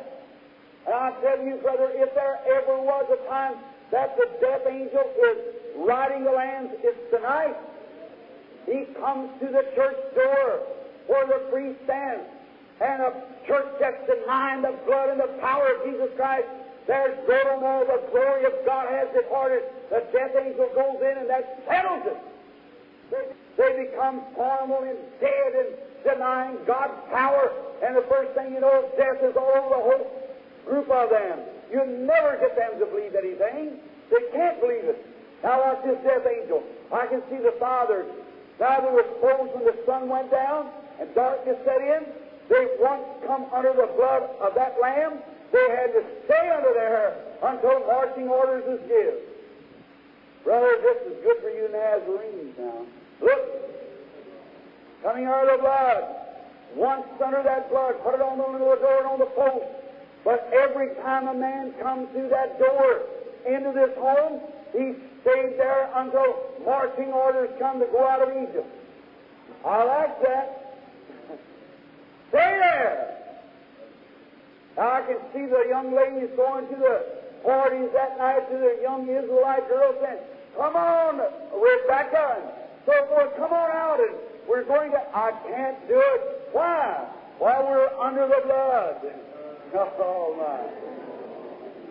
[0.84, 3.56] And I tell you, brother, if there ever was a time
[3.90, 5.38] that the death angel is
[5.76, 7.56] riding the land, it's tonight.
[8.66, 10.60] He comes to the church door
[11.06, 12.28] where the priest stands,
[12.80, 13.12] and a
[13.48, 16.46] church that's denying the blood and the power of Jesus Christ,
[16.86, 19.64] there's no more the glory of God has departed.
[19.90, 22.18] The death angel goes in and that settles it.
[23.56, 25.68] They become formal and dead and
[26.04, 27.50] denying God's power,
[27.82, 30.06] and the first thing you know, death is all over the whole
[30.64, 31.40] group of them.
[31.72, 33.80] You never get them to believe anything.
[34.10, 35.04] They can't believe it.
[35.42, 36.62] Now watch this death angel.
[36.92, 38.06] I can see the Father.
[38.60, 40.70] Now they were exposed when the sun went down,
[41.00, 42.06] and darkness set in,
[42.48, 45.18] they once come under the blood of that lamb,
[45.52, 49.20] they had to stay under there until marching orders was given.
[50.44, 52.86] Brother, this is good for you Nazarenes now.
[53.20, 53.42] Look,
[55.02, 56.14] coming out of the blood.
[56.76, 59.64] Once under that blood, put it on the little door and on the post.
[60.24, 63.02] But every time a man comes through that door
[63.46, 64.40] into this home,
[64.72, 68.68] he stayed there until marching orders come to go out of Egypt.
[69.64, 70.57] I like that.
[72.32, 73.16] There.
[74.76, 77.04] Now I can see the young ladies going to the
[77.44, 80.18] parties that night to the young Israelite girls saying,
[80.56, 81.20] Come on,
[81.54, 82.50] Rebecca, and
[82.84, 84.16] so forth, come on out, and
[84.48, 84.98] we're going to.
[85.14, 86.48] I can't do it.
[86.52, 87.06] Why?
[87.38, 88.96] Why, we're under the blood.
[89.74, 90.64] Oh, my.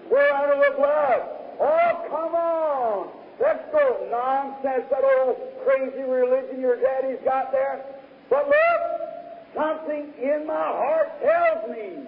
[0.09, 1.21] We're under the blood.
[1.61, 3.09] Oh, come on.
[3.39, 4.07] Let's go.
[4.09, 7.85] Nonsense, that old crazy religion your daddy's got there.
[8.31, 9.06] But look,
[9.57, 12.05] something in my heart tells me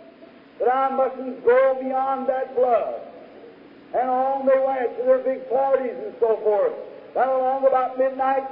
[0.60, 3.02] that I mustn't go beyond that blood.
[3.98, 6.74] And on they went to their big parties and so forth.
[7.16, 8.44] Then along about midnight,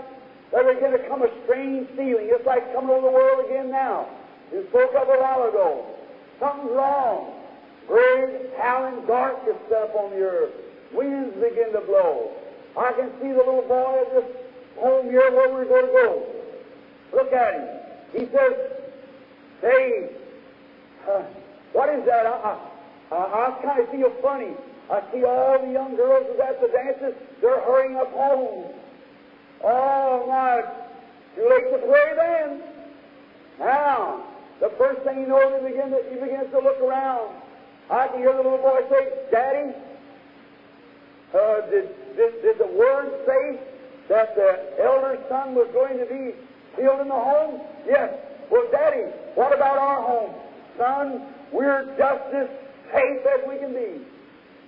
[0.52, 2.30] there began to come a strange feeling.
[2.34, 4.08] It's like coming over the world again now.
[4.52, 5.86] You spoke of a while ago.
[6.40, 7.34] Something's wrong.
[7.88, 10.54] Great howling darkness set up on the earth.
[10.94, 12.32] Winds begin to blow.
[12.78, 14.36] I can see the little boy at this
[14.80, 16.26] home here where we're going to go.
[17.14, 17.68] Look at him.
[18.14, 18.77] He says,
[19.62, 20.10] Say,
[21.10, 21.24] uh,
[21.74, 22.26] what is that?
[22.26, 22.58] I,
[23.12, 24.54] I, I kind of feel funny.
[24.90, 28.74] I see all the young girls who's at the dances, they're hurrying up home.
[29.64, 30.62] Oh, my,
[31.36, 32.62] too late to pray then.
[33.60, 34.24] Now,
[34.60, 37.34] the first thing you know, he begins to, he to look around.
[37.90, 39.74] I can hear the little boy say, Daddy,
[41.34, 43.60] uh, did, did, did the word say
[44.10, 46.34] that the elder son was going to be
[46.80, 47.62] healed in the home?
[47.86, 48.14] Yes.
[48.50, 49.04] Well, Daddy,
[49.36, 50.34] what about our home?
[50.78, 51.22] Son,
[51.52, 52.50] we're just as
[52.94, 54.02] safe as we can be.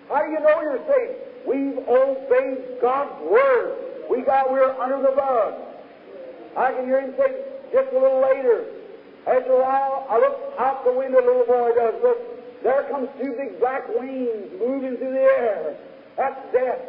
[0.10, 1.16] How do you know you're safe?
[1.46, 3.78] We've obeyed God's word.
[4.10, 5.54] We got we're under the blood.
[6.58, 7.36] I can hear him say
[7.72, 8.66] just a little later.
[9.28, 11.94] After a while, I look out the window, little boy does.
[12.02, 15.78] Look, there comes two big black wings moving through the air.
[16.18, 16.80] That's death.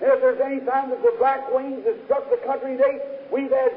[0.00, 3.00] And if there's any time that the black wings have struck the country today,
[3.32, 3.72] we've had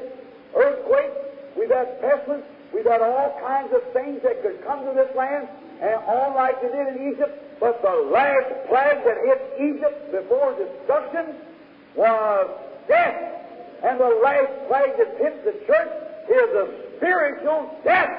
[0.55, 5.09] earthquakes, we've had pestilence, we've had all kinds of things that could come to this
[5.15, 5.47] land,
[5.81, 7.59] and all like they did in Egypt.
[7.59, 11.35] But the last plague that hit Egypt before destruction
[11.95, 12.49] was
[12.87, 13.35] death.
[13.83, 15.91] And the last plague that hit the church
[16.29, 18.11] is a spiritual death.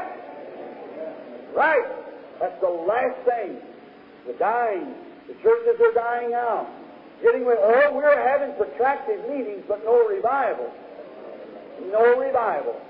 [1.54, 1.84] Right.
[2.40, 3.56] That's the last thing.
[4.26, 4.94] The dying.
[5.28, 6.68] The churches are dying out.
[7.22, 7.58] Getting rid.
[7.60, 10.72] Oh, we're having protracted meetings, but no revival.
[11.92, 12.80] No revival.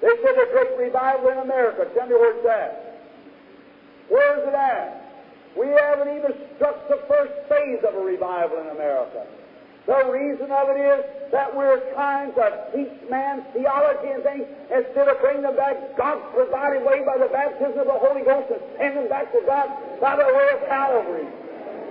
[0.00, 1.90] They said a great revival in America.
[1.94, 2.88] Tell me where it's at.
[4.08, 5.04] Where is it at?
[5.58, 9.26] We haven't even struck the first phase of a revival in America.
[9.86, 12.44] The reason of it is that we're trying to
[12.76, 17.32] teach man theology and things instead of bringing them back God's provided way by the
[17.32, 19.66] baptism of the Holy Ghost and send them back to God
[19.98, 21.26] by the way of Calvary.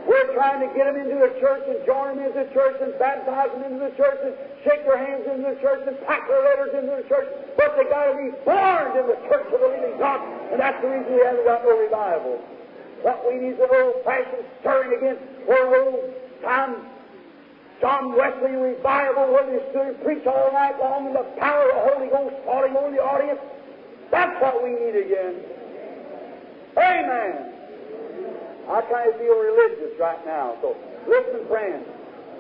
[0.08, 2.96] We're trying to get them into the church and join them into the church and
[2.96, 4.34] baptize them into the church and
[4.64, 7.28] shake their hands into the church and pack their letters into the church,
[7.60, 10.24] but they got to be born in the church of the living God,
[10.56, 12.40] and that's the reason we haven't got no revival.
[13.04, 16.00] What we need is an old-fashioned stirring again, where old
[16.40, 16.88] time
[17.82, 21.76] John Wesley revival where they stood and preached all night long and the power of
[21.76, 23.40] the Holy Ghost falling on the audience.
[24.10, 25.36] That's what we need again.
[26.78, 27.57] Amen.
[28.70, 30.58] I kind of feel religious right now.
[30.62, 30.76] So
[31.08, 31.88] listen, friends.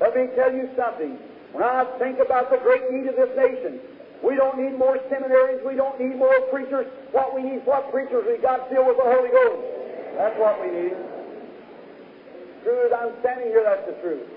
[0.01, 1.17] Let me tell you something.
[1.53, 3.79] When I think about the great need of this nation,
[4.23, 5.65] we don't need more seminaries.
[5.65, 6.87] We don't need more preachers.
[7.11, 9.61] What we need, what preachers we got filled with the Holy Ghost.
[10.17, 10.97] That's what we need.
[12.63, 14.27] True as I'm standing here, that's the truth.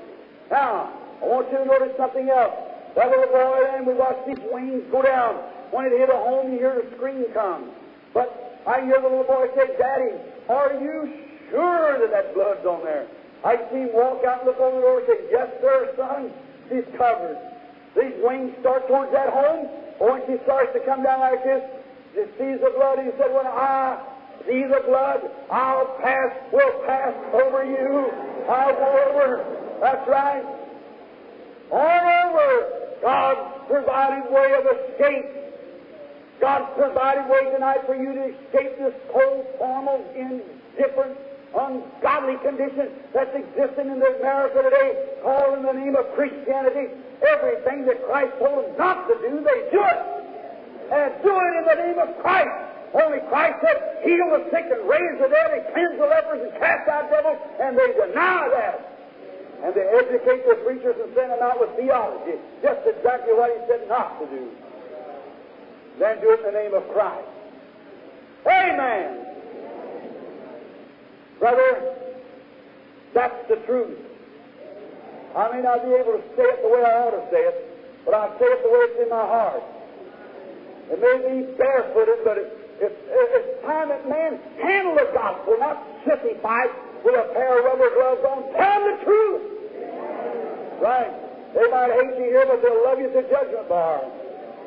[0.50, 2.54] Now, I want you to notice something else.
[2.94, 5.36] That little boy, then we watch these wings go down.
[5.70, 7.70] When it hit a home, you hear the scream come.
[8.12, 10.14] But I hear the little boy say, Daddy,
[10.48, 13.06] are you sure that that blood's on there?
[13.44, 16.30] I see him walk out and look over the door and say, Yes, sir, son.
[16.68, 17.38] She's covered.
[17.96, 19.66] These wings start towards that home,
[19.98, 21.62] or when she starts to come down like this,
[22.14, 23.98] she sees the blood, he said, When I
[24.46, 28.10] see the blood, I'll pass, will pass over you.
[28.48, 29.78] I'll go over.
[29.80, 30.44] That's right.
[31.72, 35.26] All over, God's provided way of escape.
[36.40, 41.16] God's provided way tonight for you to escape this cold, formal, indifferent,
[41.54, 46.94] ungodly condition that's existing in America today, called in the name of Christianity.
[47.20, 50.00] Everything that Christ told them not to do, they do it.
[50.90, 52.50] And do it in the name of Christ.
[52.94, 56.52] Only Christ said, heal the sick and raise the dead and cleanse the lepers and
[56.58, 58.90] cast out devils, and they deny that.
[59.62, 63.58] And they educate their preachers and send them out with theology, just exactly what he
[63.68, 64.50] said not to do.
[65.98, 67.28] Then do it in the name of Christ.
[68.46, 69.29] Amen.
[71.40, 71.96] Brother,
[73.14, 73.98] that's the truth.
[75.34, 77.56] I may not be able to say it the way I ought to say it,
[78.04, 79.62] but I say it the way it's in my heart.
[80.92, 82.50] It may be barefooted, but it,
[82.82, 86.70] it, it, it's time that man handle the gospel, not sissy fight
[87.04, 88.38] with a pair of rubber gloves on.
[88.52, 89.42] Tell the truth.
[90.82, 91.14] Right.
[91.54, 94.02] They might hate you here, but they'll love you at the judgment bar.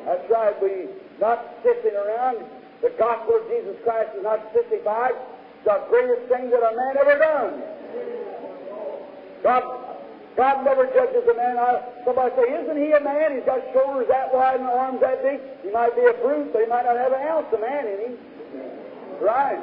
[0.06, 0.56] That's right.
[0.58, 2.44] We not sissing around.
[2.82, 5.14] The gospel of Jesus Christ is not sissified.
[5.64, 7.52] The greatest thing that a man ever done.
[9.42, 9.62] God,
[10.36, 11.56] God never judges a man.
[11.56, 13.36] I, somebody say, isn't he a man?
[13.36, 15.40] He's got shoulders that wide and arms that big.
[15.62, 17.98] He might be a brute, but he might not have an ounce of man in
[18.12, 18.14] him.
[19.24, 19.60] Right.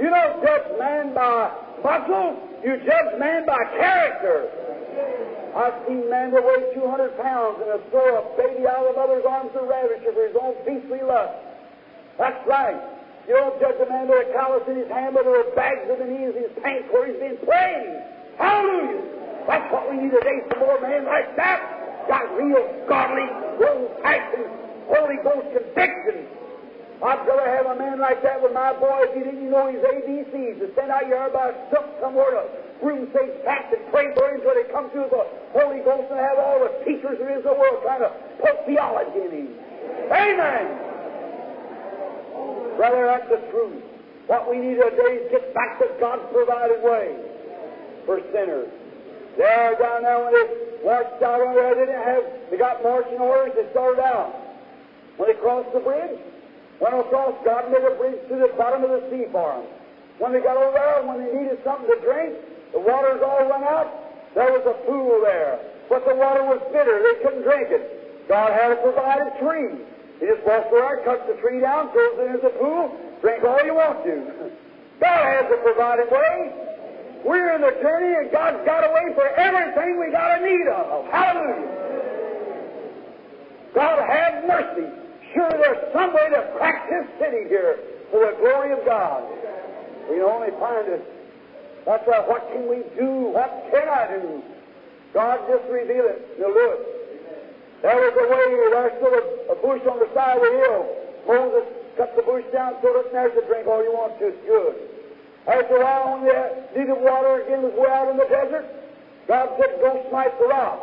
[0.00, 2.42] You don't judge man by muscle.
[2.64, 4.50] You judge man by character.
[5.54, 9.50] I've seen men that weigh 200 pounds and throw a baby out of mother's arms
[9.54, 11.32] to ravish her for his own beastly lust.
[12.18, 12.95] That's right.
[13.26, 15.98] You don't judge a man with a callus in his hand, but with bags of
[15.98, 17.98] the knees in his pants where he's been praying.
[18.38, 19.02] Hallelujah!
[19.50, 22.06] That's what we need today, some more men like that.
[22.06, 23.26] Got real godly,
[23.58, 24.50] old-fashioned,
[24.86, 26.30] Holy Ghost conviction.
[27.02, 29.82] I'd rather have a man like that with my boy if you didn't know his
[29.82, 32.42] ABCs to stand out here by silk somewhere to
[32.80, 36.20] room say back and pray for him until they come through the Holy Ghost and
[36.20, 39.48] have all the teachers there is in the world trying to put theology in him.
[40.14, 40.85] Amen.
[42.76, 43.82] Brother, that's the truth.
[44.26, 47.14] What we need today is get back to God's provided way
[48.04, 48.68] for sinners.
[49.36, 50.46] There, down there, when they
[50.84, 54.34] marched out on there, they didn't have, they got marching orders, they started out.
[55.16, 56.18] When they crossed the bridge,
[56.80, 59.64] went across, God made a bridge to the bottom of the sea for them.
[60.18, 62.34] When they got over there, when they needed something to drink,
[62.72, 63.88] the water's all run out,
[64.34, 65.60] there was a pool there.
[65.88, 68.28] But the water was bitter, they couldn't drink it.
[68.28, 69.84] God had provided tree.
[70.20, 73.60] He just walks around, cuts the tree down, throws it into the pool, drink all
[73.64, 74.50] you want to.
[75.00, 76.52] God has a provided way.
[77.24, 80.68] We're in the journey, and God's got a way for everything we got a need
[80.68, 81.04] of.
[81.10, 81.76] Hallelujah.
[83.74, 84.88] God have mercy.
[85.34, 87.78] Sure, there's some way to crack this city here
[88.10, 89.22] for the glory of God.
[90.08, 91.04] We only find it.
[91.84, 93.34] That's why, what can we do?
[93.34, 94.42] What can I do?
[95.12, 96.38] God just reveal it.
[96.38, 96.95] Do it.
[97.82, 100.82] There was a way, there stood a, a bush on the side of the hill.
[101.28, 101.66] Moses
[101.96, 104.42] cut the bush down, threw it in there, said, drink all you want to, it's
[104.46, 104.76] good.
[105.46, 108.66] After a while, when they needed water again was way out in the desert,
[109.28, 110.82] God said, go smite the rock.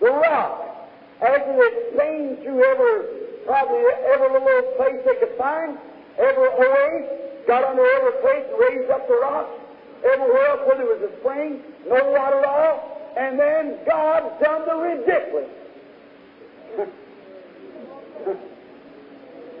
[0.00, 0.88] The rock.
[1.20, 3.82] After they stained through every, probably
[4.14, 5.78] every little place they could find,
[6.18, 9.48] every oasis, got under every place and raised up the rock.
[10.04, 11.58] Everywhere else where there was a spring,
[11.88, 13.12] no water at all.
[13.18, 15.50] And then God done the ridiculous.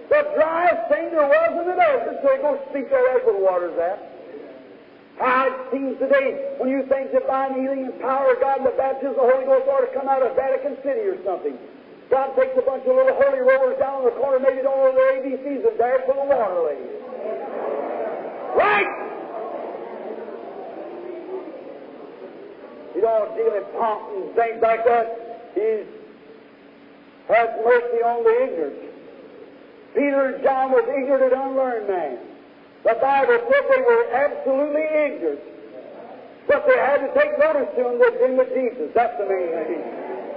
[0.08, 3.98] The driest thing there was in the desert, so go speak where the water's at.
[5.18, 8.76] How it seems today when you think divine healing and power of God and the
[8.78, 11.58] baptism of the Holy Ghost ought to come out of Vatican City or something.
[12.08, 14.94] God takes a bunch of little holy rollers down in the corner, maybe don't know
[14.94, 17.02] their ABCs, and there full of water ladies.
[18.56, 18.86] Right?
[22.94, 25.50] You don't deal in pomp and things like that.
[25.54, 25.97] He's
[27.28, 28.88] has mercy on the ignorant.
[29.94, 32.18] Peter and John was ignorant and unlearned man.
[32.84, 35.40] The Bible said they were absolutely ignorant.
[36.48, 38.88] But they had to take notice to them they'd been with Jesus.
[38.94, 39.84] That's the main thing.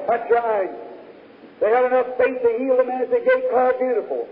[0.08, 0.72] That's right.
[1.62, 4.28] They had enough faith to heal the man at the gate called Beautiful.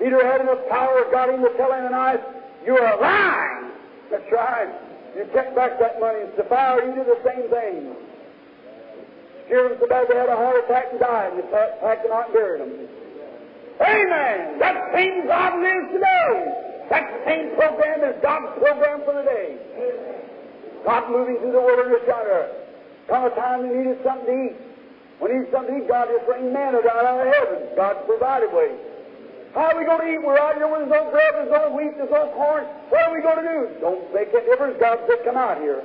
[0.00, 2.20] Peter had enough power, got him to tell Ananias,
[2.64, 3.70] You're lying.
[4.10, 4.72] That's right.
[5.14, 6.22] You kept back that money.
[6.22, 7.94] And Sapphira, you do the same thing.
[9.50, 12.34] Them so bad they had a heart attack and died, and packed them out and
[12.34, 12.70] buried them.
[13.82, 14.58] Amen.
[14.62, 16.86] That same God lives today.
[16.90, 19.58] That same program is God's program for the day.
[20.84, 22.46] God moving through the wilderness yonder.
[22.46, 24.56] Uh, come a time they needed something to eat.
[25.18, 27.74] When he needed something to eat, God just rained manna down out of heaven.
[27.74, 28.70] God provided way.
[29.54, 30.22] How are we going to eat?
[30.22, 32.64] We're out here where there's no bread, there's no wheat, there's no corn.
[32.94, 33.60] What are we going to do?
[33.82, 34.78] Don't make a difference.
[34.78, 35.82] God said, come out here.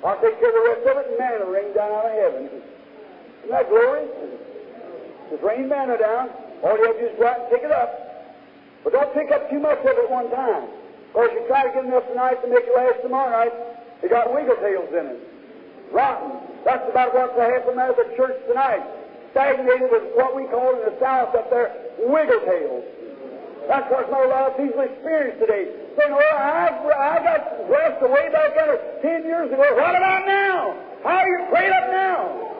[0.00, 2.71] I'll take care of the rest of it, and manna rain down out of heaven.
[3.42, 4.06] Isn't that glory?
[5.30, 6.30] Just rain manna down.
[6.62, 7.90] All you have to do is go out and pick it up.
[8.84, 10.70] But don't pick up too much of it one time.
[11.10, 13.52] Because you try to get enough tonight to make it last tomorrow night,
[14.02, 15.20] it got wiggle tails in it.
[15.92, 16.38] Rotten.
[16.64, 18.86] That's about what's happened at the church tonight.
[19.32, 22.84] Stagnated with what we call in the South up there, wiggle tails.
[23.68, 25.70] That's what a lot of people experience today.
[25.98, 29.62] Saying, well, oh, I, I got blessed way back there 10 years ago.
[29.74, 30.76] What about now?
[31.04, 32.51] How are you prayed up now?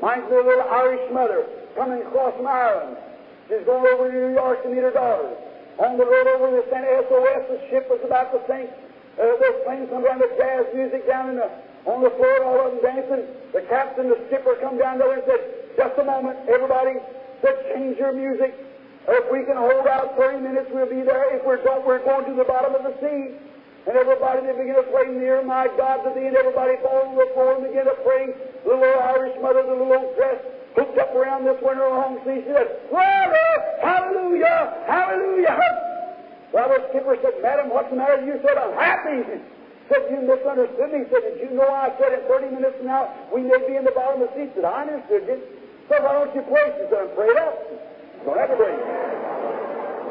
[0.00, 2.96] Mine's a little Irish mother coming across from Ireland.
[3.48, 5.34] She's going over to New York to meet her daughter.
[5.78, 7.42] On the road over, they sent SOS.
[7.50, 8.70] The ship was about to sink.
[9.18, 11.50] Uh, they're playing some kind of jazz music down in the,
[11.86, 13.26] on the floor, all of them dancing.
[13.54, 15.42] The captain, the skipper, come down there and said,
[15.74, 16.98] just a moment, everybody,
[17.42, 18.54] said, change your music.
[19.08, 21.34] If we can hold out 30 minutes, we'll be there.
[21.34, 23.34] If we don't, we're going to the bottom of the sea.
[23.88, 27.16] And everybody, they begin to pray, near my God to thee, and everybody falls on
[27.16, 28.36] the floor and begin to pray.
[28.66, 30.40] Little Irish mother, the little old dress,
[30.74, 32.42] hooked up around this winter home sea.
[32.42, 33.50] She said, Brother,
[33.82, 35.58] hallelujah, hallelujah.
[36.52, 38.24] The skipper said, Madam, what's the matter?
[38.24, 39.24] You said, I'm happy.
[39.88, 41.08] Said, you misunderstood me.
[41.08, 43.84] Said, did you know I said in 30 minutes from now we may be in
[43.84, 44.52] the bottom of the sea?
[44.54, 45.38] Said, I understood you.
[45.88, 46.68] So why don't you pray?
[46.76, 47.56] She said, I'm prayed up.
[48.24, 48.76] Don't to pray.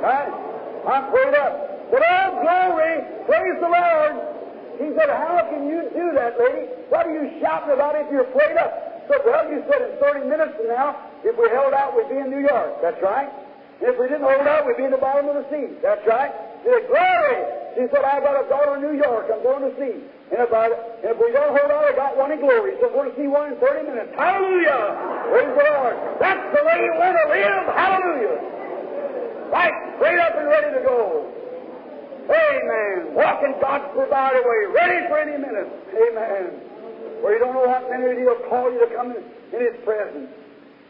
[0.02, 0.32] Right?
[0.88, 1.54] I'm prayed up.
[1.91, 2.95] But oh, glory,
[3.30, 4.37] praise the Lord.
[4.78, 6.69] He said, how can you do that, lady?
[6.89, 9.05] What are you shouting about if you're prayed up?
[9.09, 12.19] So, well, you said in 30 minutes from now, if we held out, we'd be
[12.19, 12.82] in New York.
[12.82, 13.32] That's right.
[13.82, 15.80] If we didn't hold out, we'd be in the bottom of the sea.
[15.82, 16.34] That's right.
[16.61, 17.39] She said, glory.
[17.78, 19.30] She said, I've got a daughter in New York.
[19.32, 19.95] I'm going to see.
[20.34, 20.67] And if, I,
[21.07, 22.75] if we don't hold out, I got one in glory.
[22.82, 24.11] So I'm going to see one in 30 minutes.
[24.17, 25.32] Hallelujah.
[25.32, 25.95] Praise the Lord.
[26.19, 27.63] That's the way you want to live.
[27.71, 28.38] Hallelujah.
[29.53, 29.75] Right.
[30.01, 31.32] Straight up and ready to go.
[32.28, 33.15] Amen.
[33.15, 35.71] Walking God's provided way, ready for any minute.
[35.95, 36.59] Amen.
[37.23, 40.30] Where you don't know what minute He'll call you to come in, His presence.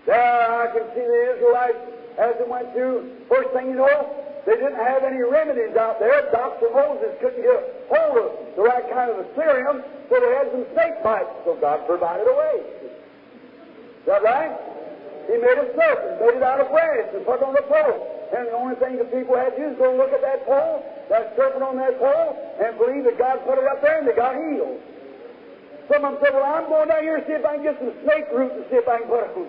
[0.06, 1.78] There I can see the Israelites
[2.18, 3.12] as they went through.
[3.30, 4.10] First thing you know,
[4.48, 6.32] they didn't have any remedies out there.
[6.32, 6.72] Dr.
[6.74, 11.04] Moses couldn't get hold of the right kind of Assyrium, so they had some snake
[11.04, 11.30] bites.
[11.46, 12.58] So God provided a way.
[12.66, 14.56] Is that right?
[15.28, 18.17] He made a serpent, made it out of brass, and put it on the pole.
[18.36, 20.84] And the only thing the people had to do is go look at that pole,
[21.10, 24.16] that serpent on that pole, and believe that God put it up there, and they
[24.16, 24.80] got healed.
[25.88, 27.80] Some of them said, Well, I'm going down here to see if I can get
[27.80, 29.48] some snake root and see if I can put it on.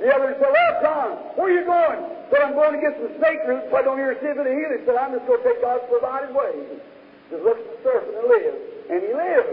[0.00, 2.00] The other said, Well, John, where are you going?
[2.32, 4.36] Said, I'm going to get some snake root, put it on here and see if
[4.40, 4.72] it'll heal.
[4.72, 6.80] He said, I'm just going to take God's provided way.
[7.28, 8.56] Just look at the serpent and live.
[8.88, 9.52] And he lived.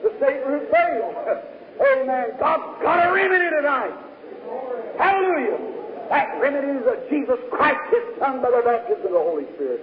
[0.00, 1.12] The snake root failed.
[1.92, 2.40] Amen.
[2.40, 3.92] God's got a remedy tonight.
[4.96, 5.75] Hallelujah.
[6.08, 9.82] That remedy is of Jesus Christ, His Son, by the baptism of the Holy Spirit.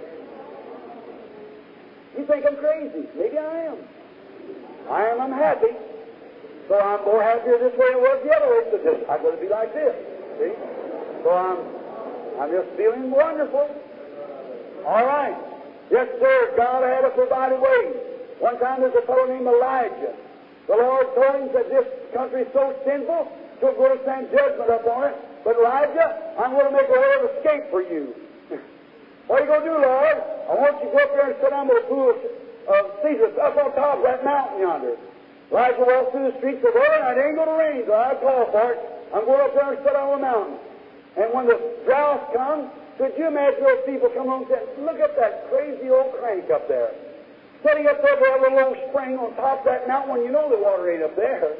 [2.16, 3.08] You think I'm crazy?
[3.18, 3.78] Maybe I am.
[4.90, 5.74] I am unhappy.
[6.68, 8.62] So I'm more happier this way than was the other way.
[8.72, 9.94] So just, I'm going to be like this.
[10.40, 10.54] See?
[11.24, 11.60] So I'm,
[12.40, 13.68] I'm just feeling wonderful.
[14.86, 15.36] All right.
[15.90, 16.54] Yes, sir.
[16.56, 17.92] God had a provided way.
[18.40, 20.14] One time there's a fellow named Elijah.
[20.68, 23.28] The Lord told him that this country is so sinful,
[23.60, 25.16] so we're going to send judgment upon it.
[25.44, 28.16] But Elijah, I'm going to make a way of escape for you.
[29.28, 30.16] what are you going to do, Lord?
[30.48, 32.16] I want you to go up there and sit by the pool
[32.64, 34.96] of Caesar, up on top of that mountain yonder.
[35.52, 38.16] Elijah walked through the streets of Ur, and it ain't going to rain, so I
[38.16, 38.80] call for it.
[39.12, 40.56] I'm going up there and sit on the mountain.
[41.20, 44.98] And when the drought comes, could you imagine those people come home and say, look
[44.98, 46.90] at that crazy old crank up there.
[47.62, 50.32] Sitting up there by a little old spring on top of that mountain when you
[50.32, 51.52] know the water ain't up there.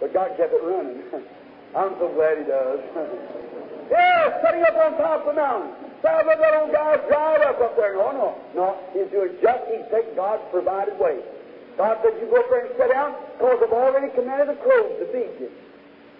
[0.00, 1.02] But God kept it running.
[1.74, 2.80] I'm so glad He does.
[3.90, 5.86] yeah, sitting up on top of the mountain.
[6.02, 7.96] Saw that old guy dried up up there.
[7.96, 8.66] No, no, no.
[8.92, 11.18] He's doing just, he's taking God's provided way.
[11.76, 14.92] God said, You go up there and sit down, because I've already commanded the crows
[15.00, 15.50] to feed you.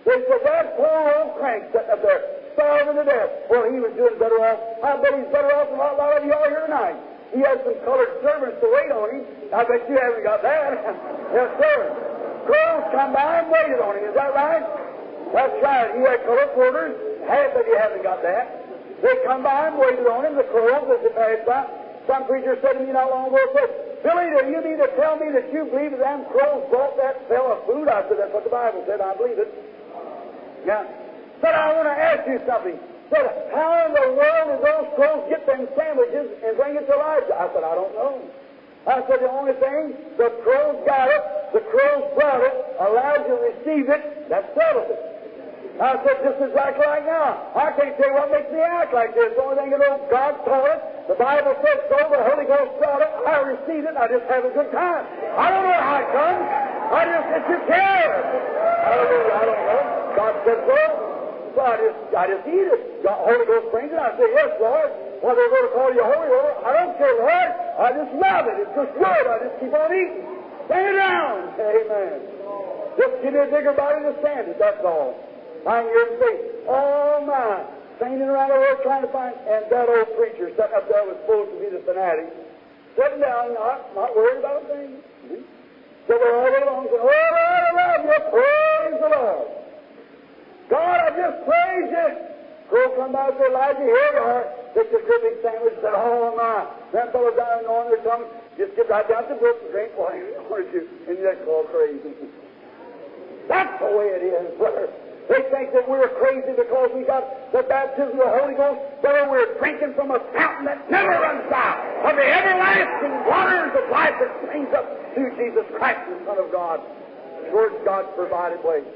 [0.04, 2.22] They said, That poor old crank sitting up there,
[2.56, 3.30] starving to death.
[3.52, 4.60] Well, he was doing better off.
[4.80, 6.96] I bet he's better off than a lot of you all here tonight.
[7.34, 9.22] He has some colored servants to wait on him.
[9.52, 10.82] I bet you haven't got that.
[11.36, 11.78] yes, sir.
[12.48, 14.04] Crows come by and waited on him.
[14.08, 14.64] Is that right?
[15.36, 15.92] That's right.
[15.92, 16.96] He had colored quarters.
[17.28, 18.64] Half of you haven't got that.
[19.04, 21.68] They come by and waited on him, the crows, as they passed by.
[22.08, 25.20] Some preacher said to me not long ago, said, Billy, do you mean to tell
[25.20, 27.84] me that you believe that them crows brought that fella food?
[27.84, 29.04] I said, that's what the Bible said.
[29.04, 29.52] I believe it.
[30.64, 30.88] Yeah.
[31.44, 32.80] Said, I want to ask you something.
[33.12, 36.96] Said, how in the world did those crows get them sandwiches and bring it to
[36.96, 37.36] Elijah?
[37.36, 38.24] I said, I don't know.
[38.88, 41.22] I said, the only thing, the crows got it,
[41.52, 45.05] the crows brought it, Elijah received it, that settles it.
[45.76, 47.52] I said, just exactly like right now.
[47.52, 49.36] I can't tell you what makes me act like this.
[49.36, 51.98] The only thing I know, God taught us, The Bible says so.
[52.08, 53.12] The Holy Ghost brought it.
[53.28, 53.92] I received it.
[53.92, 55.04] I just have a good time.
[55.36, 56.44] I don't know how it comes.
[56.96, 58.16] I just, it's your care.
[58.88, 59.36] Hallelujah.
[59.36, 59.82] I don't know.
[60.16, 60.80] God said so.
[61.54, 62.80] So I just, I just eat it.
[63.04, 64.00] The Holy Ghost brings it.
[64.00, 64.90] I say, yes, Lord.
[65.20, 67.50] Whether they're going to call you holy or I don't care, Lord.
[67.84, 68.56] I just love it.
[68.64, 69.24] It's just good.
[69.28, 70.24] I just keep on eating.
[70.72, 71.36] Stand it down.
[71.60, 72.16] Amen.
[72.96, 74.56] Just give me a bigger body to stand it.
[74.56, 75.12] That's all.
[75.66, 76.22] Lying here and
[76.70, 77.66] oh my,
[77.98, 81.18] fainting around the world trying to find, and that old preacher sitting up there was
[81.26, 82.30] supposed to be the fanatic,
[82.94, 85.02] sitting down, not, not worried about a thing.
[85.26, 85.42] Mm-hmm.
[86.06, 89.46] So they're all along saying, oh I love you, praise the Lord.
[90.70, 92.08] God, I just praise you.
[92.70, 94.46] Crow come and say, Elijah, here you are.
[94.70, 96.62] Take the good sandwich and said, oh my.
[96.94, 99.98] That fellow down on their tongue, just get right down to the brook and drink
[99.98, 100.14] water.
[100.30, 102.14] and you just call crazy.
[103.50, 104.94] That's the way it is, brother.
[105.26, 109.26] They think that we're crazy because we got the baptism of the Holy Ghost, but
[109.26, 114.14] we're drinking from a fountain that never runs out of the everlasting waters of life
[114.22, 114.86] that springs up
[115.18, 116.78] through Jesus Christ, the Son of God,
[117.50, 118.86] towards God's provided way.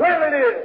[0.00, 0.56] Certainly it is.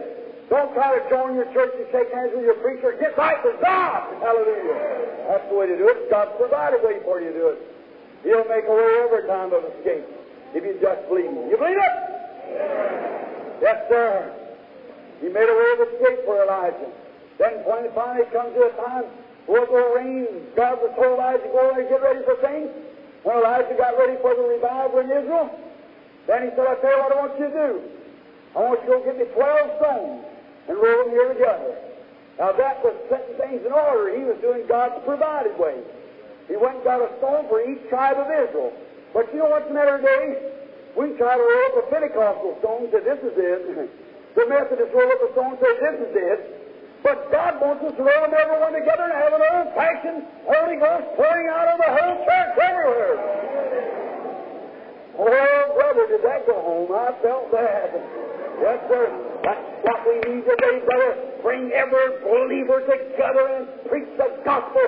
[0.48, 2.96] Don't try to join your church and shake hands with your preacher.
[2.96, 4.08] Get right with God.
[4.24, 5.28] Hallelujah.
[5.28, 6.08] That's the way to do it.
[6.10, 7.60] God's provided a way for you to do it.
[8.24, 10.08] He'll make a way every time of escape
[10.56, 11.52] if you just believe Him.
[11.52, 11.94] You believe it?
[13.60, 14.47] Yes, sir.
[15.22, 16.92] He made a way of escape for Elijah.
[17.38, 19.06] Then when finally comes to a time
[19.46, 22.70] where will rain, God was told Elijah, go and get ready for things.
[23.24, 25.50] When Elijah got ready for the revival in Israel,
[26.28, 27.72] then he said, I tell you what I want you to do.
[28.56, 30.26] I want you to go get me 12 stones
[30.68, 31.74] and roll them here together.
[32.38, 34.14] Now that was setting things in order.
[34.14, 35.82] He was doing God's provided way.
[36.48, 38.72] He went and got a stone for each tribe of Israel.
[39.14, 40.54] But you know what's the matter today?
[40.96, 43.90] We try to roll up a Pentecostal stone and say, this is it.
[44.38, 46.40] The Methodists roll up a stone and say, this is it.
[47.02, 51.10] But God wants us to roll them everyone together and have an old-fashioned Holy Ghost
[51.18, 53.18] pouring out on the whole church everywhere.
[55.18, 56.94] Oh, brother, did that go home?
[56.94, 57.90] I felt that.
[58.62, 59.10] Yes, sir.
[59.42, 61.18] That's what we need today, brother.
[61.42, 64.86] Bring every believer together and preach the gospel.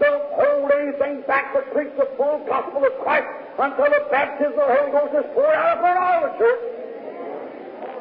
[0.00, 3.28] Don't hold anything back, but preach the full gospel of Christ
[3.60, 6.75] until the baptism of the Holy Ghost is poured out upon all the church.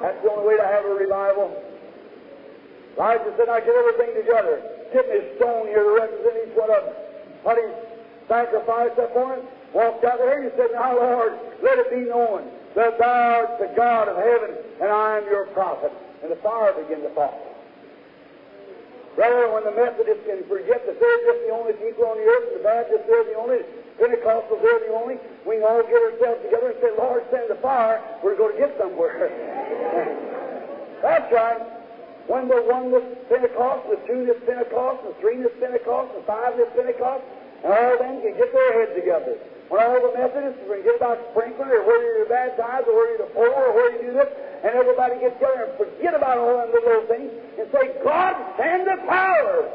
[0.06, 1.50] That's the only way to have a revival.
[2.94, 4.62] Elijah said, I get everything together.
[4.94, 6.94] Get me a stone here to represent each one of them.
[7.42, 7.66] He
[8.30, 9.42] sacrificed for him,
[9.74, 11.34] walked out there, and said, Now, Lord,
[11.66, 12.46] let it be known
[12.78, 15.92] that thou art the God of heaven, and I am your prophet.
[16.22, 17.42] And the fire began to fall.
[19.18, 22.54] Brother, when the Methodists can forget that they're just the only people on the earth,
[22.54, 23.66] the Baptists, they're the only,
[23.98, 27.62] Pentecostals, they're the only, we can all get ourselves together and say, Lord, send the
[27.62, 29.30] fire, we're going to get somewhere.
[31.06, 31.62] That's right.
[32.26, 37.22] When the one oneness Pentecost, the two-ness Pentecost, the three-ness Pentecost, the five-ness Pentecost,
[37.62, 39.38] and all of them can get their heads together.
[39.70, 43.54] When all the Methodists forget about sprinkling, or whether you're baptized, or whether you're poor,
[43.54, 44.30] or whether you do this,
[44.66, 47.30] and everybody gets together and forget about all them little things,
[47.62, 49.70] and say, God, send the power.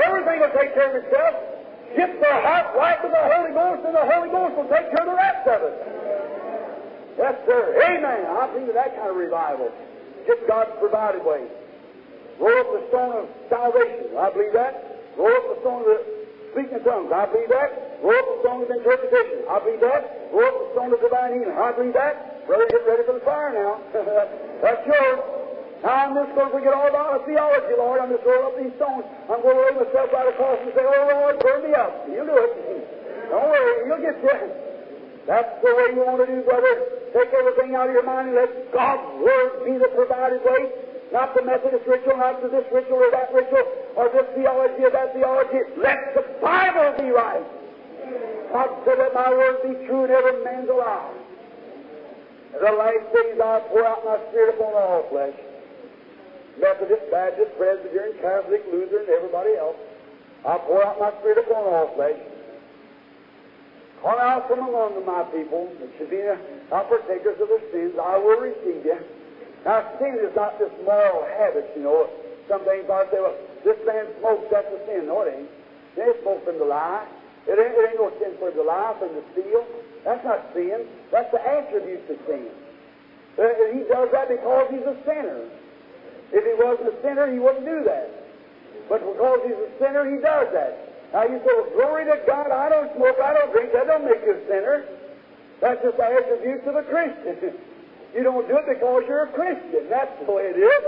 [0.00, 1.59] Everything will take care of itself.
[1.96, 5.02] Get their heart right with the Holy Ghost, and the Holy Ghost will take care
[5.02, 5.76] of the rest of it.
[7.18, 7.62] Yes, sir.
[7.82, 8.26] Amen.
[8.30, 9.70] I believe in that kind of revival.
[10.26, 11.44] Just God's provided way.
[12.38, 14.16] Roll up the stone of salvation.
[14.16, 15.12] I believe that.
[15.18, 16.00] Roll up the stone of the
[16.52, 17.12] speaking in tongues.
[17.12, 18.00] I believe that.
[18.00, 19.44] Roll up the stone of interpretation.
[19.50, 20.30] I believe that.
[20.32, 21.58] Roll up the stone of divine healing.
[21.58, 22.46] I believe that.
[22.46, 23.82] Brother, get ready for the fire now.
[24.62, 25.39] That's yours.
[25.80, 28.00] Now I'm just going to forget all about the theology, Lord.
[28.00, 29.04] I'm just roll up these stones.
[29.32, 32.04] I'm going to lay myself right across and say, Oh, Lord, burn me up.
[32.04, 32.52] You'll do it.
[33.32, 33.88] Don't worry.
[33.88, 34.48] You'll get there.
[35.24, 36.74] That's the way you want to do, brother.
[37.16, 40.68] Take everything out of your mind and let God's Word be the provided way.
[41.12, 43.66] Not the Methodist ritual, not to this ritual or that ritual,
[43.96, 45.58] or this theology or that theology.
[45.80, 47.42] Let the Bible be right.
[48.52, 51.16] God said, Let my word be true and every man's alive.
[52.54, 55.34] In the last days I'll pour out my spirit upon all flesh.
[56.60, 59.76] Methodist, Baptist, Presbyterian, Catholic, Lutheran, everybody else.
[60.44, 62.20] I'll pour out my spirit upon all flesh.
[64.00, 66.24] Call out from among my people that should be
[66.70, 67.92] not partakers of their sins.
[68.00, 68.96] I will receive you.
[69.64, 72.08] Now, sin is not just moral habits, you know.
[72.48, 75.06] Some things I say, well, this man smokes, that's a sin.
[75.06, 75.48] No, it ain't.
[75.96, 77.04] It ain't smoke from the lie.
[77.46, 79.66] It ain't, it ain't no sin for the lie, from the steal.
[80.04, 80.88] That's not sin.
[81.12, 82.48] That's the attributes of sin.
[83.36, 85.44] Uh, he does that because he's a sinner.
[86.32, 88.08] If he wasn't a sinner, he wouldn't do that.
[88.88, 90.72] But because he's a sinner, he does that.
[91.12, 94.22] Now you say, glory to God, I don't smoke, I don't drink, that don't make
[94.22, 94.86] you a sinner.
[95.60, 97.54] That's just the attributes of a Christian.
[98.14, 99.90] you don't do it because you're a Christian.
[99.90, 100.82] That's the way it is.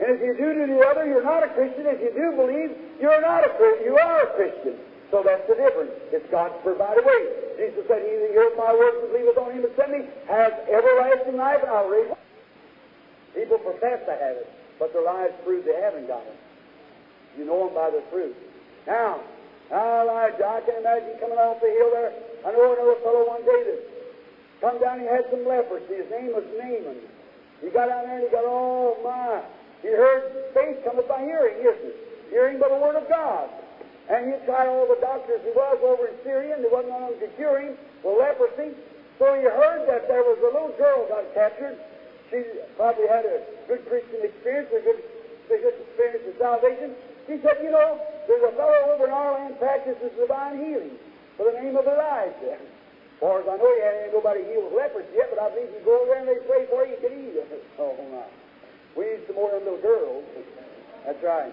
[0.00, 1.88] And if you do do the other, you're not a Christian.
[1.88, 2.70] If you do believe,
[3.00, 3.84] you're not a Christian.
[3.86, 4.76] You are a Christian.
[5.12, 5.92] So that's the difference.
[6.08, 7.22] It's God's provided way.
[7.60, 10.52] Jesus said, He that heareth my words and believeth on him that sent me has
[10.72, 12.08] everlasting life, I'll raise
[13.34, 14.48] People profess to have it,
[14.82, 16.34] but their lives prove they haven't got it.
[17.38, 18.34] You know them by their fruit.
[18.82, 19.22] Now,
[19.70, 22.10] now, Elijah, I can imagine coming off the hill there.
[22.42, 23.80] I know another fellow one day that
[24.58, 26.02] come down, he had some leprosy.
[26.02, 26.98] His name was Naaman.
[27.62, 29.46] He got down there and he got, oh my.
[29.86, 31.96] He heard faith cometh by hearing, isn't it?
[32.34, 33.54] Hearing by the word of God.
[34.10, 37.14] And he tried all the doctors he was over in Syria, and there wasn't none
[37.22, 38.74] to cure him for leprosy.
[39.22, 41.78] So he heard that there was a little girl got captured.
[42.32, 42.40] She
[42.80, 45.04] probably had a good Christian experience, a good,
[45.52, 46.96] a good experience of salvation.
[47.28, 50.96] He said, you know, there's a fellow over in our land practices divine healing
[51.36, 52.56] for the name of Elijah.
[52.56, 55.76] As far as I know, he hadn't nobody healed with leprosy yet, but I believe
[55.76, 57.36] you go over there and they pray for you, you can eat.
[57.78, 58.24] Oh, my.
[58.96, 60.24] We need some more of them little girls.
[61.04, 61.52] That's right.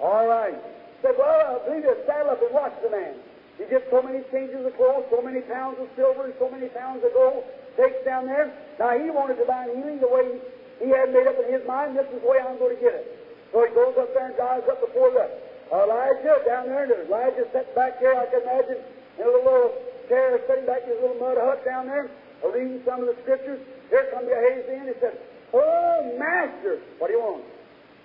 [0.00, 0.54] All right.
[1.02, 3.14] Said, well, I believe you saddle up and watch the man.
[3.58, 6.66] He gets so many changes of clothes, so many pounds of silver, and so many
[6.74, 7.44] pounds of gold,
[7.76, 8.52] takes down there.
[8.78, 10.38] Now, he wanted divine healing the way
[10.82, 11.96] he had made up in his mind.
[11.96, 13.06] This is the way I'm going to get it.
[13.52, 15.30] So he goes up there and dives up before the
[15.72, 18.78] Elijah down there, and Elijah sits back there, I can imagine,
[19.18, 19.72] in a little
[20.08, 22.10] chair sitting back in his little mud hut down there,
[22.44, 23.58] reading some of the scriptures.
[23.88, 24.86] Here comes Gehazi in.
[24.92, 25.16] He said,
[25.54, 27.44] Oh, Master, what do you want?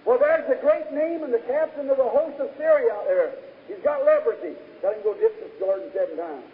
[0.06, 3.34] Well, there's the great name and the captain of the host of Syria out there.
[3.68, 4.56] He's got leprosy.
[4.82, 6.46] Tell him to go dip the Jordan seven times.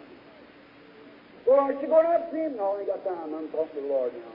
[1.46, 2.56] Well, aren't you going up to see him?
[2.58, 3.30] No, I ain't got time.
[3.32, 4.34] I'm talking to the Lord now.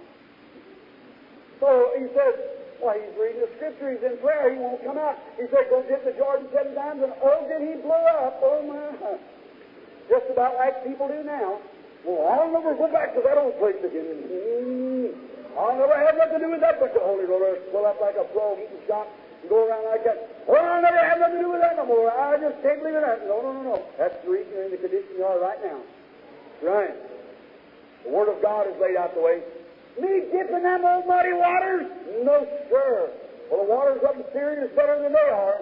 [1.59, 2.39] So he says,
[2.81, 5.19] well, he's reading the scripture, he's in prayer, he won't come out.
[5.37, 8.41] He said, go dip the Jordan seven times, and oh, did he blow up?
[8.41, 9.19] Oh, my.
[10.09, 11.61] Just about like people do now.
[12.03, 14.17] Well, I'll never go back to that old place again.
[14.25, 15.13] Mm,
[15.53, 18.17] I'll never have nothing to do with that, but the Holy Roller blow up like
[18.17, 19.05] a frog eating shot.
[19.43, 20.17] You go around like that.
[20.49, 22.09] Oh, I'll never have nothing to do with that no more.
[22.09, 23.29] I just can't believe that.
[23.29, 23.77] No, no, no, no.
[24.01, 25.79] That's the reason you're in the condition you are right now.
[26.61, 26.93] Right.
[28.05, 29.41] The Word of God is laid out the way.
[29.99, 31.85] Me dipping them old muddy waters?
[32.23, 33.11] No, sir.
[33.51, 35.59] Well, the waters up in Syria is better than they are.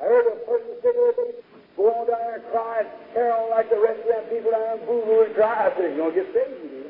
[0.00, 1.34] I heard a person say the other oh,
[1.76, 4.50] go on down there and cry and carry on like the rest of them people
[4.52, 5.66] down there and boo-hoo and cry.
[5.66, 6.84] I said, you're going to get saved, you.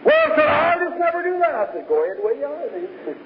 [0.00, 1.54] Well, said, I'll just never do that.
[1.54, 3.18] I said, go ahead the way you are then.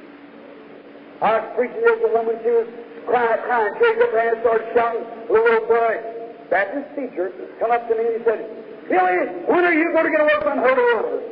[1.23, 2.69] I was preaching there to a woman, she was
[3.07, 5.07] crying, crying, raised up her hand, started shouting.
[5.31, 8.41] Little old boy, Baptist teacher, come up to me and he said,
[8.89, 9.17] Billy,
[9.49, 11.25] when are you going to get away from Holy Rollers?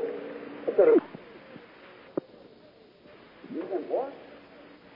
[0.64, 0.88] I said,
[3.52, 4.12] You said, what?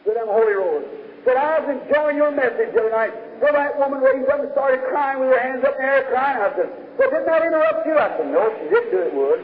[0.06, 0.88] Said, I'm Holy Rollers.
[1.24, 3.12] Said, I was enjoying your message the other night.
[3.42, 6.08] So that woman raised up and started crying with her hands up in the air,
[6.08, 6.40] crying.
[6.40, 7.98] I said, Well, didn't that interrupt you?
[7.98, 9.40] I said, No, she didn't do it, would.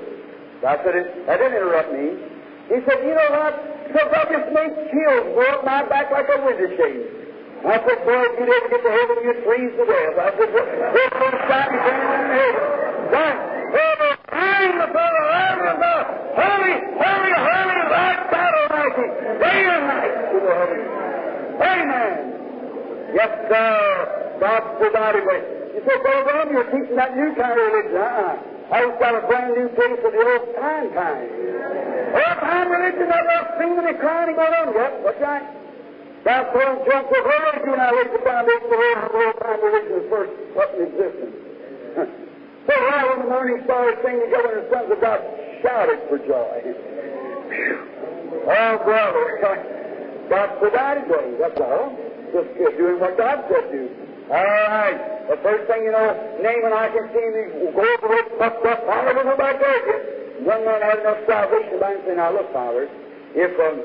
[0.65, 2.17] I said, it, That didn't interrupt me.
[2.73, 3.53] He said, You know what?
[3.93, 7.22] So I just made chills go up my back like a window shade.
[7.63, 10.19] I said, Boy, if you'd ever get to heaven, you'd freeze to death.
[10.19, 12.83] I said, There's no stop you can't in heaven.
[13.13, 13.27] The
[14.03, 14.23] the
[18.73, 19.07] Almighty.
[19.39, 20.81] Day and night to the heaven.
[21.63, 22.15] Amen.
[23.15, 24.37] Yes, sir.
[24.41, 25.41] God's provided way.
[25.75, 27.97] You say, Brother Branham, you're teaching that new kind of religion.
[27.97, 28.75] Uh-uh.
[28.75, 31.31] I just got a brand new case of the old time kind.
[31.31, 34.75] Old time religion, that singing and crying and going on.
[34.75, 35.62] Yep, that's right.
[36.25, 39.59] That's what drunk with religion when I laid the foundation of the world, the time
[39.59, 40.33] religion was first
[40.79, 41.35] in existence.
[42.67, 45.19] so right when the morning stars sang together and the sons of God
[45.67, 46.57] shouted for joy.
[48.47, 49.25] oh, brother.
[50.31, 51.91] God provided ways, that's all.
[52.33, 53.91] Just doing what God said do.
[54.31, 55.29] All right.
[55.29, 56.09] The first thing you know,
[56.41, 57.43] Naaman, I can see me
[57.75, 58.81] go over with puffed up.
[58.89, 60.47] I'll never go back there again.
[60.47, 62.89] Young man had enough salvation by him saying, Now look, Father,
[63.35, 63.79] if um,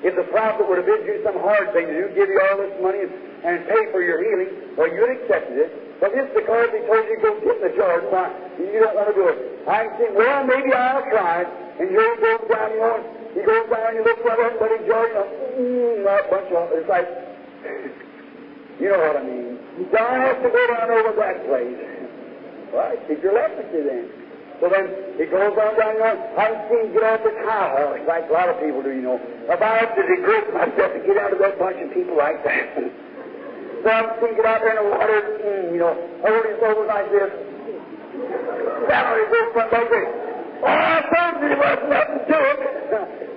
[0.00, 2.56] if the prophet would have bid you some hard thing to do, give you all
[2.56, 6.00] this money and, pay for your healing, well, you'd accepted it.
[6.00, 8.96] But just because he told you to go get in the jar, why, you don't
[8.96, 9.38] want to do it.
[9.68, 11.44] I see, well, maybe I'll try.
[11.44, 12.96] And here he goes down, you know,
[13.36, 15.28] he goes down and he looks at that bloody jar, you know,
[15.60, 17.08] mm, that bunch of, it's like,
[18.80, 19.60] you know what I mean.
[19.92, 21.76] John has to go down over that place.
[22.72, 22.98] Right?
[23.08, 24.19] Keep your leprosy then.
[24.60, 26.20] So then he goes on down there.
[26.36, 29.16] I've seen get off the cow horse, like a lot of people do, you know.
[29.48, 32.76] Have to degrade myself to get out of that bunch of people like that.
[32.76, 33.88] so
[34.20, 37.32] seen get out there in the water, mm, you know, hold his over like this.
[38.84, 40.08] Like this.
[40.60, 42.60] Oh, I told you there wasn't nothing to it.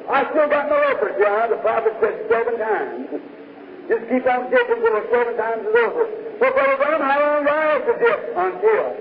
[0.12, 1.48] I still got no leprosy, huh?
[1.48, 3.08] The prophet said seven times.
[3.88, 6.04] Just keep on dipping till the seven times is over.
[6.36, 8.20] So, Brother Branham, how long do I have to dip?
[8.36, 8.92] Until.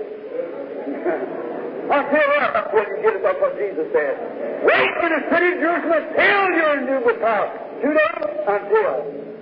[1.89, 2.51] Until what?
[2.55, 3.23] Until you get it.
[3.23, 4.15] That's what Jesus said.
[4.63, 7.49] Wait for the city of Jerusalem till you're endued with power.
[7.83, 8.23] Two days?
[8.47, 8.93] Until.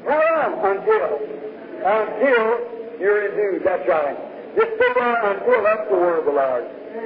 [0.09, 0.51] How long?
[0.65, 1.09] Until.
[1.85, 2.45] Until
[2.97, 3.61] you're endued.
[3.65, 4.17] That's right.
[4.57, 6.63] Just stay there until that's the word of the Lord.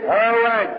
[0.09, 0.71] All right.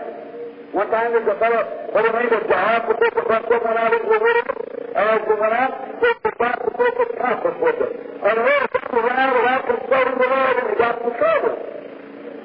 [0.75, 1.63] One time there's a fellow,
[1.95, 4.59] fellow named John, who took the front went out into the wilderness,
[4.99, 5.71] as he went out,
[6.03, 7.91] took the front to take a compass with him.
[8.19, 11.76] And he went around without consulting the Lord, and he got in trouble.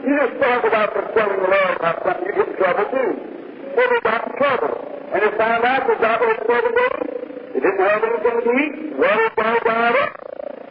[0.03, 3.11] You just talk about consulting the Lord about something, you get in trouble too.
[3.71, 4.75] They got in trouble.
[5.15, 7.07] And they found out that God was seven days.
[7.55, 8.99] They didn't have anything to eat.
[8.99, 10.11] Water died out it.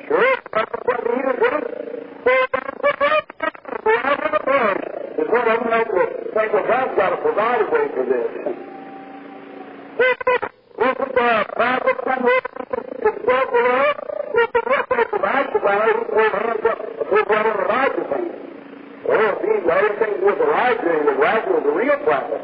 [0.04, 1.64] Sure, nothing to eat or drink.
[1.64, 3.48] So they got to put out the
[4.36, 4.78] the blood.
[5.16, 8.04] There's one of them that will think, well, God's got to provide a way for
[8.12, 8.28] this.
[9.96, 10.52] The witnesses
[17.12, 18.51] to the the
[19.12, 20.16] what in the Elijah thing.
[20.24, 22.42] With Elijah and Elijah was a real prophet.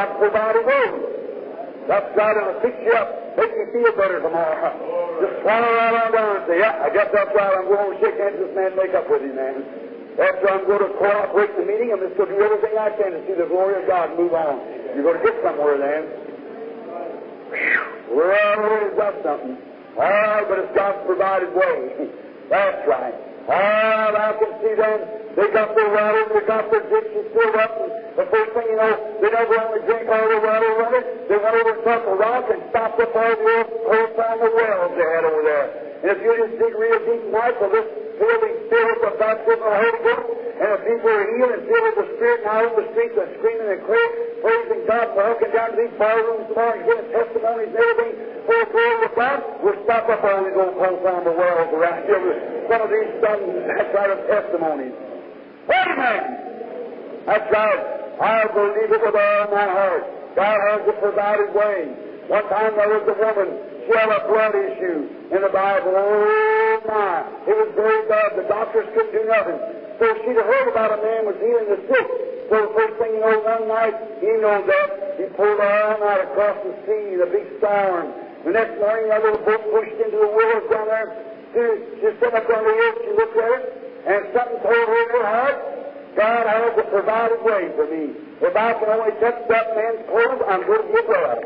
[0.00, 0.88] God provided way.
[1.84, 4.72] That's God that'll fix you up, make you feel better tomorrow.
[5.20, 7.52] Just swallow right on down and say, yeah, I guess that's right.
[7.52, 9.60] I'm going to shake hands with this man, make up with him, man.
[10.16, 12.88] After I'm going to cooperate in the meeting, I'm just going to do everything I
[12.96, 14.56] can to see the glory of God move on.
[14.96, 16.02] You're going to get somewhere then.
[18.08, 19.56] Well, is that something?
[20.00, 22.08] Oh, but it's God's provided way.
[22.48, 23.16] That's right.
[23.48, 24.98] Oh, I can see them.
[25.36, 28.76] They got their water, they got their ditches filled up, and the first thing you
[28.76, 28.92] know,
[29.22, 32.44] they never only drink all the water running, they went over and took a rock
[32.50, 35.66] and stopped up all the old cold on the wells they had over there.
[36.02, 37.86] And if you just dig real deep tonight, well, this
[38.18, 41.64] building filled with the baptism of the Holy Ghost, and the people are healed and
[41.64, 44.12] filled with the Spirit, and out on the streets are screaming and crying,
[44.44, 48.12] praising God, walking down to these bar rooms tomorrow and giving testimonies and everything
[48.44, 51.70] for the glory of God, we'll stop up all these old cold on the wells
[51.70, 54.96] around here with some of these sons, that's right, of testimonies.
[55.70, 56.22] Amen.
[57.24, 57.82] That's right.
[58.20, 60.04] I believe it with all my heart.
[60.36, 61.88] God has a provided way.
[62.28, 63.48] One time there was a woman,
[63.88, 65.94] she had a blood issue in the Bible.
[65.96, 67.24] Oh my.
[67.48, 68.36] It was very bad.
[68.36, 69.79] The doctors couldn't do nothing.
[70.00, 72.08] So she'd heard about a man was healing the sick.
[72.48, 73.92] So the first thing you know, one night,
[74.24, 75.20] he knows that.
[75.20, 78.08] He pulled all night across the sea, the big storm.
[78.48, 81.12] The next morning, that little boat pushed into the willows down there.
[81.52, 81.62] She,
[82.00, 83.64] she sat up on the edge, she looked at it,
[84.08, 85.58] and something told her in her heart,
[86.16, 88.16] God has a provided way for me.
[88.40, 91.38] If I can only touch that man's clothes, I'm going to get well.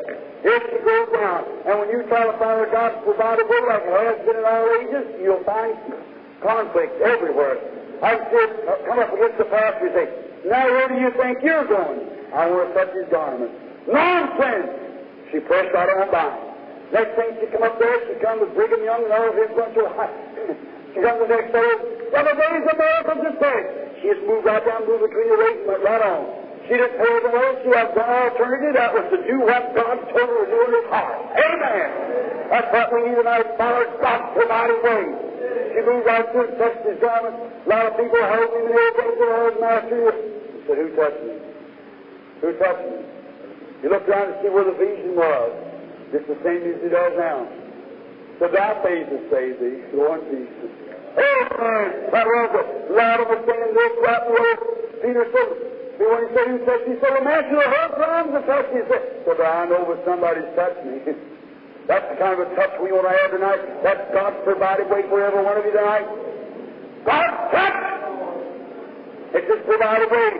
[0.46, 1.42] Here she goes down.
[1.66, 4.66] And when you try to follow God's provided way like it has been in all
[4.78, 5.74] ages, you'll find
[6.38, 7.83] conflict everywhere.
[8.02, 10.06] I see uh, come up against the pastor and say,
[10.48, 12.02] Now where do you think you're going?
[12.34, 13.52] I want to touch his garment.
[13.86, 14.70] Nonsense!
[15.30, 16.30] She pressed right on by.
[16.92, 19.76] Next thing she come up there, she come with Brigham Young and all his bunch
[19.78, 19.90] of
[20.94, 21.70] She comes the next day,
[22.14, 23.66] well, the days of miracles is past.
[23.98, 26.22] She just moved right down, moved between the and went right on.
[26.70, 27.50] She didn't pay the way.
[27.66, 28.72] She had one alternative.
[28.78, 31.18] That was to do what God told her to do in his heart.
[31.34, 31.88] Amen.
[32.48, 33.46] That's what we need tonight.
[33.58, 35.33] Follow God's provided way.
[35.74, 37.34] She moved right through and touched his garment.
[37.34, 39.10] A lot of people held him and everything.
[39.18, 40.12] Said, oh, Master.
[40.14, 41.34] He said, who touched me?
[42.40, 42.98] Who touched me?
[43.82, 45.50] He looked around to see where the vision was.
[46.12, 47.44] Just the same as he does now.
[48.38, 49.82] So thy faith has saved thee.
[49.92, 50.54] Go in peace.
[51.14, 52.10] Amen.
[52.10, 52.68] That was it.
[52.90, 54.54] Loud of a singing this, right below.
[55.04, 55.48] Peter said,
[55.98, 56.94] see when he said who touched me?
[56.94, 58.80] He said, well, Master, the whole time's a touch me.
[58.82, 60.96] He said, so I know that somebody's touched me.
[61.86, 63.60] That's the kind of a touch we want to have tonight.
[63.84, 66.08] That's God's provided way for every one of you tonight.
[67.04, 67.78] God's touch!
[69.36, 70.30] It's His provided way.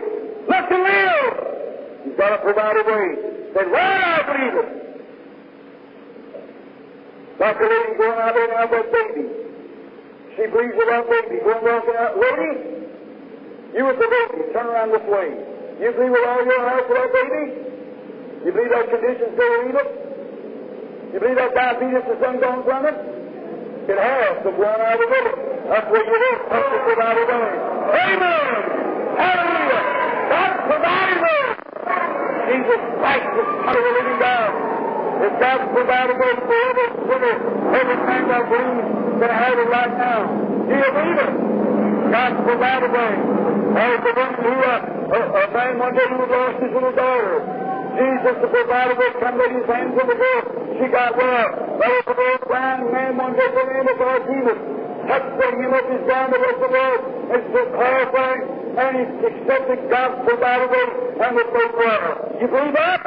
[0.49, 1.37] Look and live!
[2.05, 3.05] He's got a provided way.
[3.53, 4.69] Said, well, I believe it.
[7.39, 9.25] Like a lady going out there now with baby.
[10.35, 11.45] She believes with that baby.
[11.45, 12.17] Going walking out.
[12.17, 12.89] Lady,
[13.75, 14.49] you with the baby.
[14.49, 15.29] Turn around this way.
[15.77, 17.43] You believe with all your heart for that baby?
[18.45, 20.04] You believe that condition's to leave it?
[21.15, 22.97] You believe that diabetes is done gone from it?
[23.87, 25.27] It has, the one out of it.
[25.63, 26.39] That's where you live.
[26.51, 27.51] That's the provided way.
[28.03, 28.51] Amen!
[29.15, 29.83] Hallelujah!
[30.27, 31.43] God's provided way!
[32.51, 34.51] Jesus Christ is part of the living God.
[35.23, 37.35] If God's provided way for every sinner,
[37.79, 38.87] every man that believes
[39.23, 40.19] that have it right now,
[40.67, 41.33] do you believe it?
[42.11, 43.13] God's provided way.
[43.71, 47.39] As the one who, uh, a, a man one day who lost his little daughter,
[48.03, 50.64] Jesus, the provider, would come laid his hands on the door.
[50.75, 51.79] She got well.
[51.79, 54.59] There was a old blind man one day the name of God, Jesus.
[55.07, 57.01] Touched the hem of his of the Lord.
[57.31, 58.43] And so clarifying,
[58.75, 62.27] and he accepted God's provider way and was made well.
[62.41, 62.99] You believe that?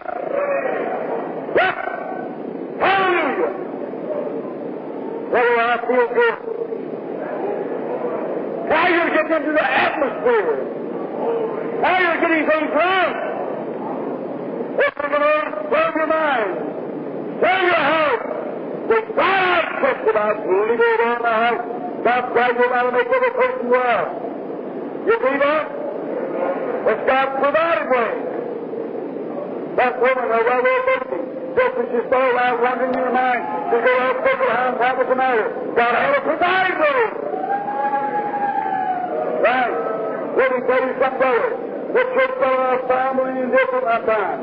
[1.60, 1.76] Yes.
[2.80, 3.52] Hallelujah.
[5.28, 6.36] Brother, I feel good.
[8.68, 10.56] Now you're getting into the atmosphere.
[11.82, 13.16] Now you're getting things right.
[14.88, 16.87] Open the Lord, blow your mind.
[17.40, 18.20] Fill your heart.
[18.88, 21.78] With God testifies, leave it on the house.
[22.34, 24.06] Right will not make person well.
[25.06, 25.66] You believe that?
[26.88, 28.28] It's God's provided.
[29.76, 31.20] That woman, a well-oiled baby,
[31.54, 34.98] just as she stole out wondering in her mind, she go out purple hound, what
[34.98, 35.48] was the matter?
[35.76, 37.02] God had a provided way.
[39.42, 39.74] Right.
[40.38, 41.50] Let me tell you something, brother.
[41.92, 44.38] The church fell out family and different I find.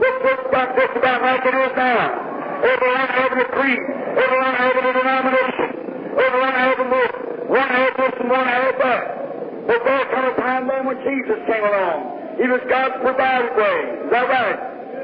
[0.00, 2.23] The church got just about like it is now.
[2.64, 3.84] Everyone having a creed,
[4.16, 5.68] everyone having a denomination,
[6.16, 7.12] everyone having this,
[7.44, 9.04] one had this and one had that.
[9.68, 12.40] But there come a time then when Jesus came along.
[12.40, 13.78] He was God's provided way.
[14.04, 14.58] Is that right?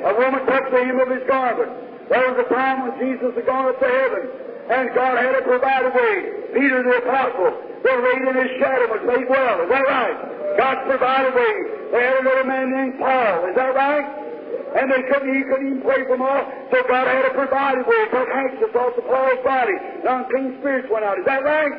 [0.09, 1.69] A woman touched the hem of his garment.
[2.09, 4.24] There was a time when Jesus had gone up to heaven,
[4.73, 6.16] and God had a provided way.
[6.57, 9.62] Peter the apostle, the laid in his shadow was made well.
[9.62, 10.16] Is that right?
[10.57, 11.57] God's provided way.
[11.93, 13.53] They had a man named Paul.
[13.53, 14.30] Is that right?
[14.71, 17.35] And they couldn't, he couldn't even pray for them all, so God had to a
[17.35, 18.07] provided way.
[18.15, 19.75] Took handkerchiefs off the Paul's body.
[20.05, 21.19] The unclean spirits went out.
[21.19, 21.75] Is that right?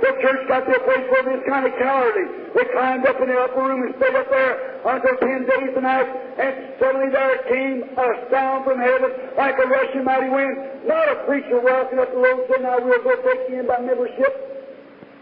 [0.00, 2.26] The church got to a place where this kind of cowardly.
[2.56, 5.84] They climbed up in the upper room and stayed up there until ten days and
[5.84, 10.84] nights, and suddenly there came a sound from heaven like a rushing mighty wind.
[10.84, 13.80] Not a preacher walking up the road saying, Now we'll go take you in by
[13.80, 14.32] membership.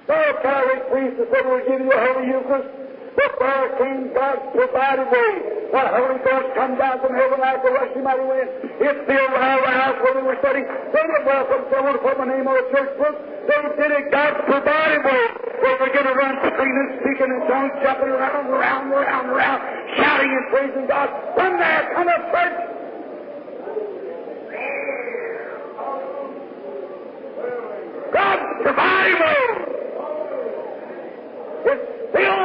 [0.08, 2.81] Not a Catholic priest that said we'll give you the Holy Eucharist.
[3.16, 5.62] There came God's provided way.
[5.72, 8.48] The Holy Ghost come down from heaven like a rushing mighty wind.
[8.76, 10.68] It filled the whole house where we were studying.
[10.68, 13.16] They didn't welcome someone to put my name on the church book.
[13.48, 15.22] They did it God's provided way.
[15.64, 19.60] They were going to run screaming, speaking in tongues, jumping around, around, around, around,
[19.96, 21.08] shouting and praising God.
[21.34, 22.56] From there come a church.
[28.12, 29.72] God's provided way.
[31.64, 32.42] It's still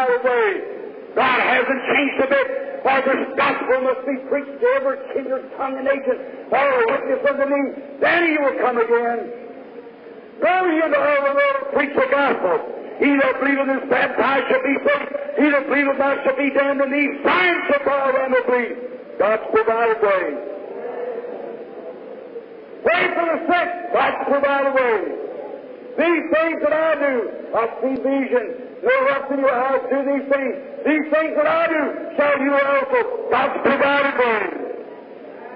[0.00, 1.14] God's provided way.
[1.14, 2.48] God hasn't changed a bit,
[2.82, 6.16] for this gospel must be preached to every kindred, tongue, and nation,
[6.48, 7.62] for a witness unto me.
[8.00, 9.20] Then he will come again.
[10.40, 12.56] Go ye into all the world preach the gospel.
[13.00, 15.12] He that believeth is baptized shall be saved.
[15.36, 18.76] He that believeth not shall be damned, and these signs shall follow them that believe.
[19.18, 20.26] God's provided way.
[22.84, 23.68] Pray for the sick.
[23.92, 24.98] God's provided way.
[25.98, 27.14] These things that I do,
[27.52, 28.69] I see vision.
[28.82, 30.56] No rest in your house, do these things.
[30.86, 33.28] These things that I do shall you also.
[33.30, 34.60] God's provided way.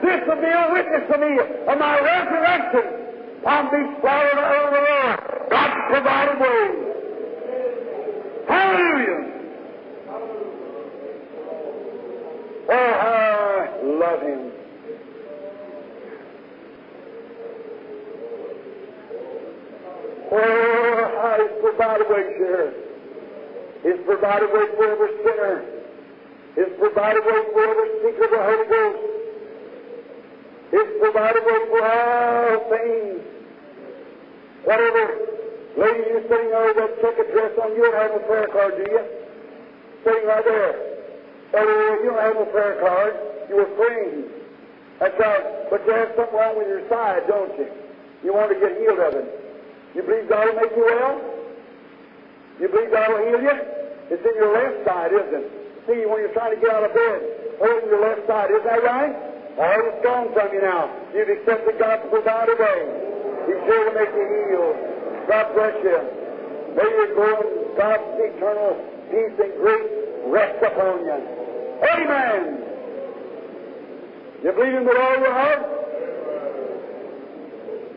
[0.02, 3.04] This will be a witness to me of my resurrection.
[3.42, 5.18] Palm Beach, Florida, over the Lord.
[5.50, 6.84] God's provided way.
[8.46, 9.20] Hallelujah.
[12.68, 14.52] Oh, I love Him.
[20.30, 22.83] Oh, how He's provided way, sure.
[23.84, 25.64] He's provided way for every sinner.
[26.56, 29.02] He's provided way for every seeker of the Holy Ghost.
[30.72, 33.20] He's provided way for all things.
[34.64, 35.34] Whatever
[35.76, 38.86] Lady, you sitting with that checkered dress on, you don't have a prayer card, do
[38.86, 39.02] you?
[40.04, 40.94] Sitting right there.
[41.54, 43.14] Oh, you don't have a prayer card.
[43.48, 44.24] You were praying.
[45.00, 45.70] That's right.
[45.70, 47.66] But you have something wrong with your side, don't you?
[48.22, 49.26] You want to get healed of it.
[49.94, 51.33] You believe God will make you well?
[52.60, 53.56] You believe God will heal you?
[54.10, 55.46] It's in your left side, isn't it?
[55.86, 57.20] See, when you're trying to get out of bed,
[57.60, 58.50] oh, holding your left side.
[58.50, 59.12] Isn't that right?
[59.58, 60.90] All it's gone from you now.
[61.14, 62.80] You've accepted God to provide a way.
[63.46, 64.68] He's sure to make you heal.
[65.28, 65.98] God bless you.
[66.74, 69.90] May you go in God's eternal peace and grace
[70.26, 71.18] rest upon you.
[71.84, 72.64] Amen.
[74.42, 75.62] You believe Him with all your heart?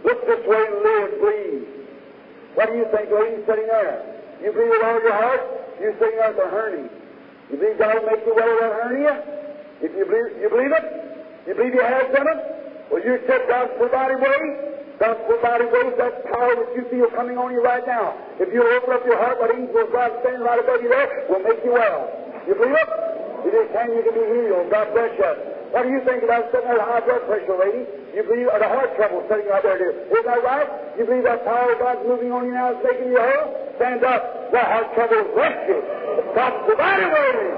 [0.04, 1.68] Look this way and live, please.
[2.56, 4.17] What do you think, lady, sitting there?
[4.44, 5.42] You believe with all your heart?
[5.78, 6.90] Sitting there with a hernia.
[7.50, 9.14] You believe God will make you well of that hernia?
[9.82, 10.86] If you believe, you believe it?
[11.48, 12.40] You believe He has done it?
[12.90, 14.42] Well, you accept God's provided way?
[14.98, 18.18] God's provided way, that power that you feel coming on you right now.
[18.42, 21.30] If you open up your heart, what angel of God standing right above you there
[21.30, 22.10] will make you well.
[22.50, 22.90] You believe it?
[23.46, 24.74] It is time you can be healed.
[24.74, 25.32] God bless you.
[25.72, 27.86] What do you think about sitting there with high blood pressure, lady?
[28.18, 29.94] You believe or the heart trouble sitting right there, dear.
[30.10, 30.68] Isn't that right?
[30.98, 33.67] You believe that power of God's moving on you now is making you whole?
[33.78, 34.52] Stand up.
[34.52, 35.86] The heart trouble is rescued.
[36.34, 37.58] God's provided way.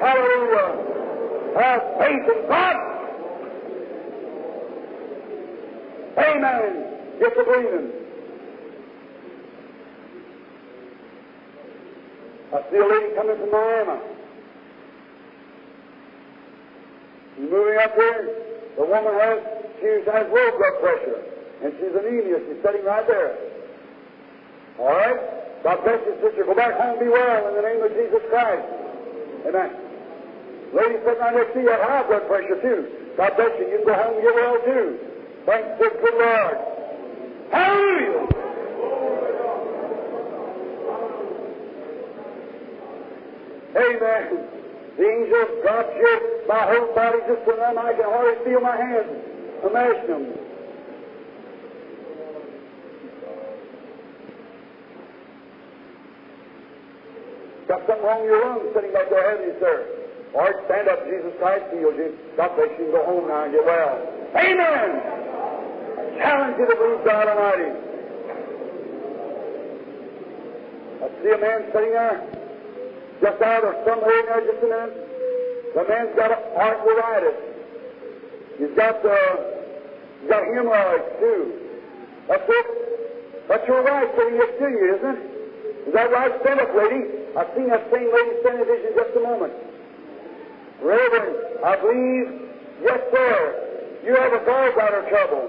[0.00, 0.86] Hallelujah.
[1.58, 2.76] Have faith in God.
[6.18, 6.70] Amen.
[7.18, 7.90] Get to believing.
[12.54, 14.00] I see a lady coming from Miami.
[17.34, 18.42] She's moving up here.
[18.78, 19.38] The woman has,
[19.80, 21.20] she has low blood pressure.
[21.64, 22.38] And she's anemia.
[22.46, 23.45] She's sitting right there.
[24.78, 25.18] All right?
[25.62, 26.44] God bless you, sister.
[26.44, 28.66] Go back home and be well in the name of Jesus Christ.
[29.48, 29.70] Amen.
[30.74, 32.86] Lady sitting next to you have high blood pressure too.
[33.16, 33.66] God bless you.
[33.70, 34.98] You can go home and get well too.
[35.46, 36.58] Thanks to the good Lord.
[37.52, 38.26] Hallelujah!
[43.76, 44.48] Amen.
[44.96, 46.42] The angels got you.
[46.48, 47.78] My whole body just went numb.
[47.78, 49.06] I can hardly feel my hands.
[49.68, 50.46] Imagine them.
[57.65, 59.76] Got something wrong with your lungs sitting back there, haven't you, sir?
[60.34, 61.00] Right, stand up.
[61.04, 62.12] Jesus Christ heals you.
[62.36, 62.92] God bless you.
[62.92, 63.96] Go home now and get well.
[64.36, 64.88] Amen.
[66.20, 67.70] Challenge you to believe God Almighty.
[70.96, 72.20] I see a man sitting there,
[73.20, 74.94] just out of somewhere in there, just a minute.
[75.74, 77.36] The man's got arthritis.
[78.58, 79.16] He's got the,
[80.20, 81.52] he's got hemorrhoids too.
[82.28, 82.66] That's it.
[83.48, 85.35] That's your wife sitting next to you, isn't it?
[85.86, 86.32] Is that right?
[86.42, 87.02] Stand lady.
[87.38, 89.52] I've seen that same lady stand in vision just a moment.
[90.82, 92.26] Reverend, I believe,
[92.82, 95.48] yes, sir, you have a gallbladder trouble.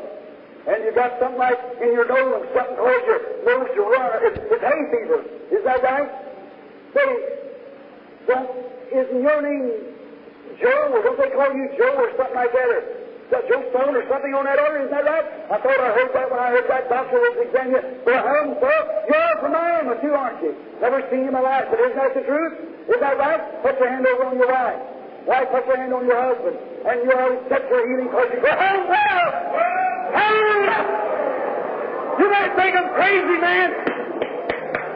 [0.68, 4.12] And you got something like in your nose, something causes your nose to run.
[4.24, 5.24] It's, it's hay fever.
[5.52, 6.12] Is that right?
[6.94, 7.10] Say,
[8.28, 8.50] don't,
[8.92, 9.96] isn't your name
[10.62, 12.70] Joe, or don't they call you Joe or something like that?
[12.70, 12.97] Or
[13.28, 14.88] is Joe Stone or something on that order?
[14.88, 15.26] Isn't that right?
[15.52, 18.00] I thought I heard that when I heard that doctor was examining you.
[18.08, 18.78] Well, home, sir,
[19.12, 20.56] you're from Miami too, aren't you?
[20.80, 22.56] Never seen you in my life, but isn't that the truth?
[22.88, 23.42] Is that right?
[23.64, 24.80] Put your hand over on your wife.
[25.28, 26.56] Wife, put your hand on your husband.
[26.88, 29.28] And you always set your healing because you go home well.
[30.16, 30.82] Hallelujah!
[32.24, 33.70] You might think I'm crazy, man.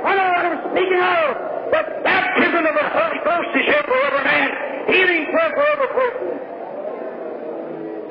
[0.08, 1.28] I know what I'm speaking of.
[1.72, 4.49] But baptism of the Holy Ghost is here for every man.
[4.88, 6.40] Healing prayer for every person.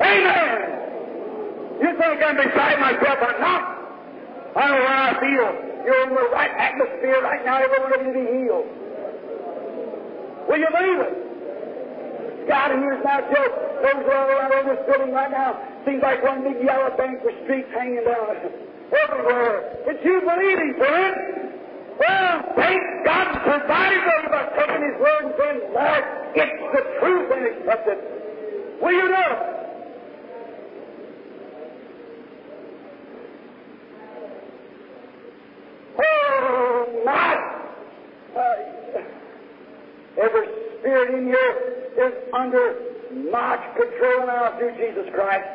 [0.01, 0.57] Amen.
[1.81, 3.17] You think I'm beside myself?
[3.21, 3.63] I'm not.
[4.55, 5.49] I know how I feel.
[5.85, 7.57] You're in the right atmosphere right now.
[7.63, 8.67] Everyone will be healed.
[10.49, 12.47] Will you believe it?
[12.47, 13.55] God hears my joke.
[13.81, 15.57] Those are all around this building right now.
[15.85, 18.35] Seems like one big yellow bank with streets hanging down
[19.05, 19.77] everywhere.
[19.87, 21.15] Did you believe Him for it?
[22.01, 26.03] Well, thank God provided for you by taking His word and saying, Lord,
[26.35, 27.99] it's the truth and accept it.
[28.81, 29.57] Will you know?
[35.99, 37.35] Oh, my!
[38.35, 39.01] Uh,
[40.23, 40.47] every
[40.79, 42.75] spirit in here is under
[43.41, 45.49] my control now through Jesus Christ.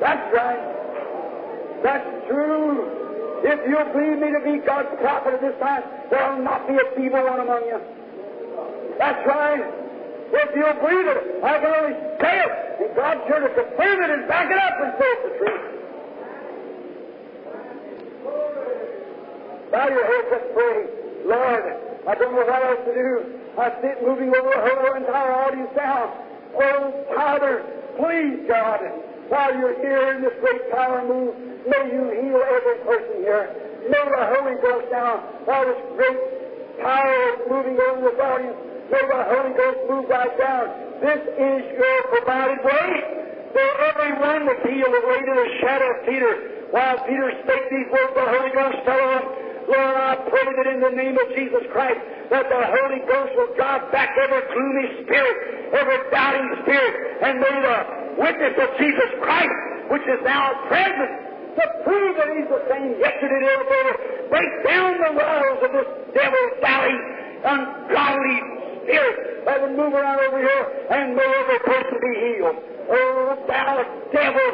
[0.00, 0.64] That's right.
[1.84, 2.88] That's true.
[3.44, 6.74] If you believe me to be God's prophet at this time, there will not be
[6.74, 7.80] a feeble one among you.
[8.98, 9.60] That's right.
[10.32, 14.10] If you believe it, I can only say it, and God's sure to confirm it
[14.10, 15.64] and back it up and say it's the truth.
[19.70, 20.88] Bow your heads, let's pray.
[21.28, 21.64] Lord,
[22.08, 23.36] I don't know what else to do.
[23.58, 26.27] I sit moving over the whole entire audience now.
[26.54, 27.64] Oh, Father,
[27.98, 28.80] please, God,
[29.28, 31.34] while you're here in this great power move,
[31.68, 33.52] may you heal every person here.
[33.88, 36.20] May the Holy Ghost now, while this great
[36.80, 38.58] power is moving over this audience,
[38.90, 40.66] may the Holy Ghost move right down.
[41.00, 43.18] This is your provided way.
[43.52, 46.68] For everyone that's healed the way to the shadow of Peter.
[46.70, 49.47] While Peter spake these words, the Holy Ghost fell on him.
[49.68, 52.00] Lord, I pray that in the name of Jesus Christ,
[52.32, 55.36] that the Holy Ghost will drive back every gloomy spirit,
[55.76, 57.78] every doubting spirit, and may the
[58.16, 59.52] witness of Jesus Christ,
[59.92, 61.12] which is now present,
[61.60, 63.94] to prove that He's the same yesterday, today, and forever,
[64.32, 66.98] break down the walls of this devil valley,
[67.44, 68.38] ungodly
[68.88, 70.64] spirit that would move around over here,
[70.96, 72.56] and may every person be healed.
[72.88, 73.84] Oh, thou
[74.16, 74.48] devil,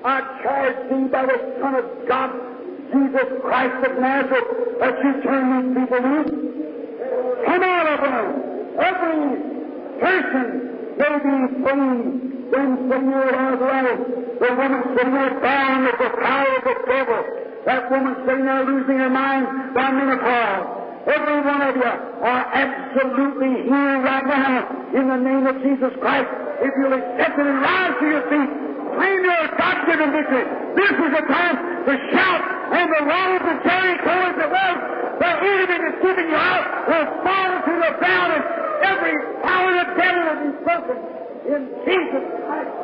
[0.00, 2.53] I charge thee by the Son of God,
[2.94, 6.30] Jesus Christ of Nazareth, that you turn these people loose.
[7.46, 8.26] Come out of them.
[8.78, 9.20] Every
[9.98, 10.46] person
[10.94, 13.98] may be free then from your life.
[14.38, 17.20] The woman sitting there bound with the power of the devil.
[17.66, 20.84] That woman sitting there losing her mind by menopause.
[21.06, 26.30] Every one of you are absolutely healed right now in the name of Jesus Christ.
[26.62, 30.46] If you'll accept it and rise to your feet, claim your God-given victory.
[30.74, 31.56] This is the time
[31.86, 32.42] to shout,
[32.74, 34.76] and the walls of Jericho as it was,
[35.20, 38.44] the enemy that's keeping you out will fall to the ground, and
[38.82, 40.96] every power of the devil will be broken
[41.44, 42.83] in Jesus Christ.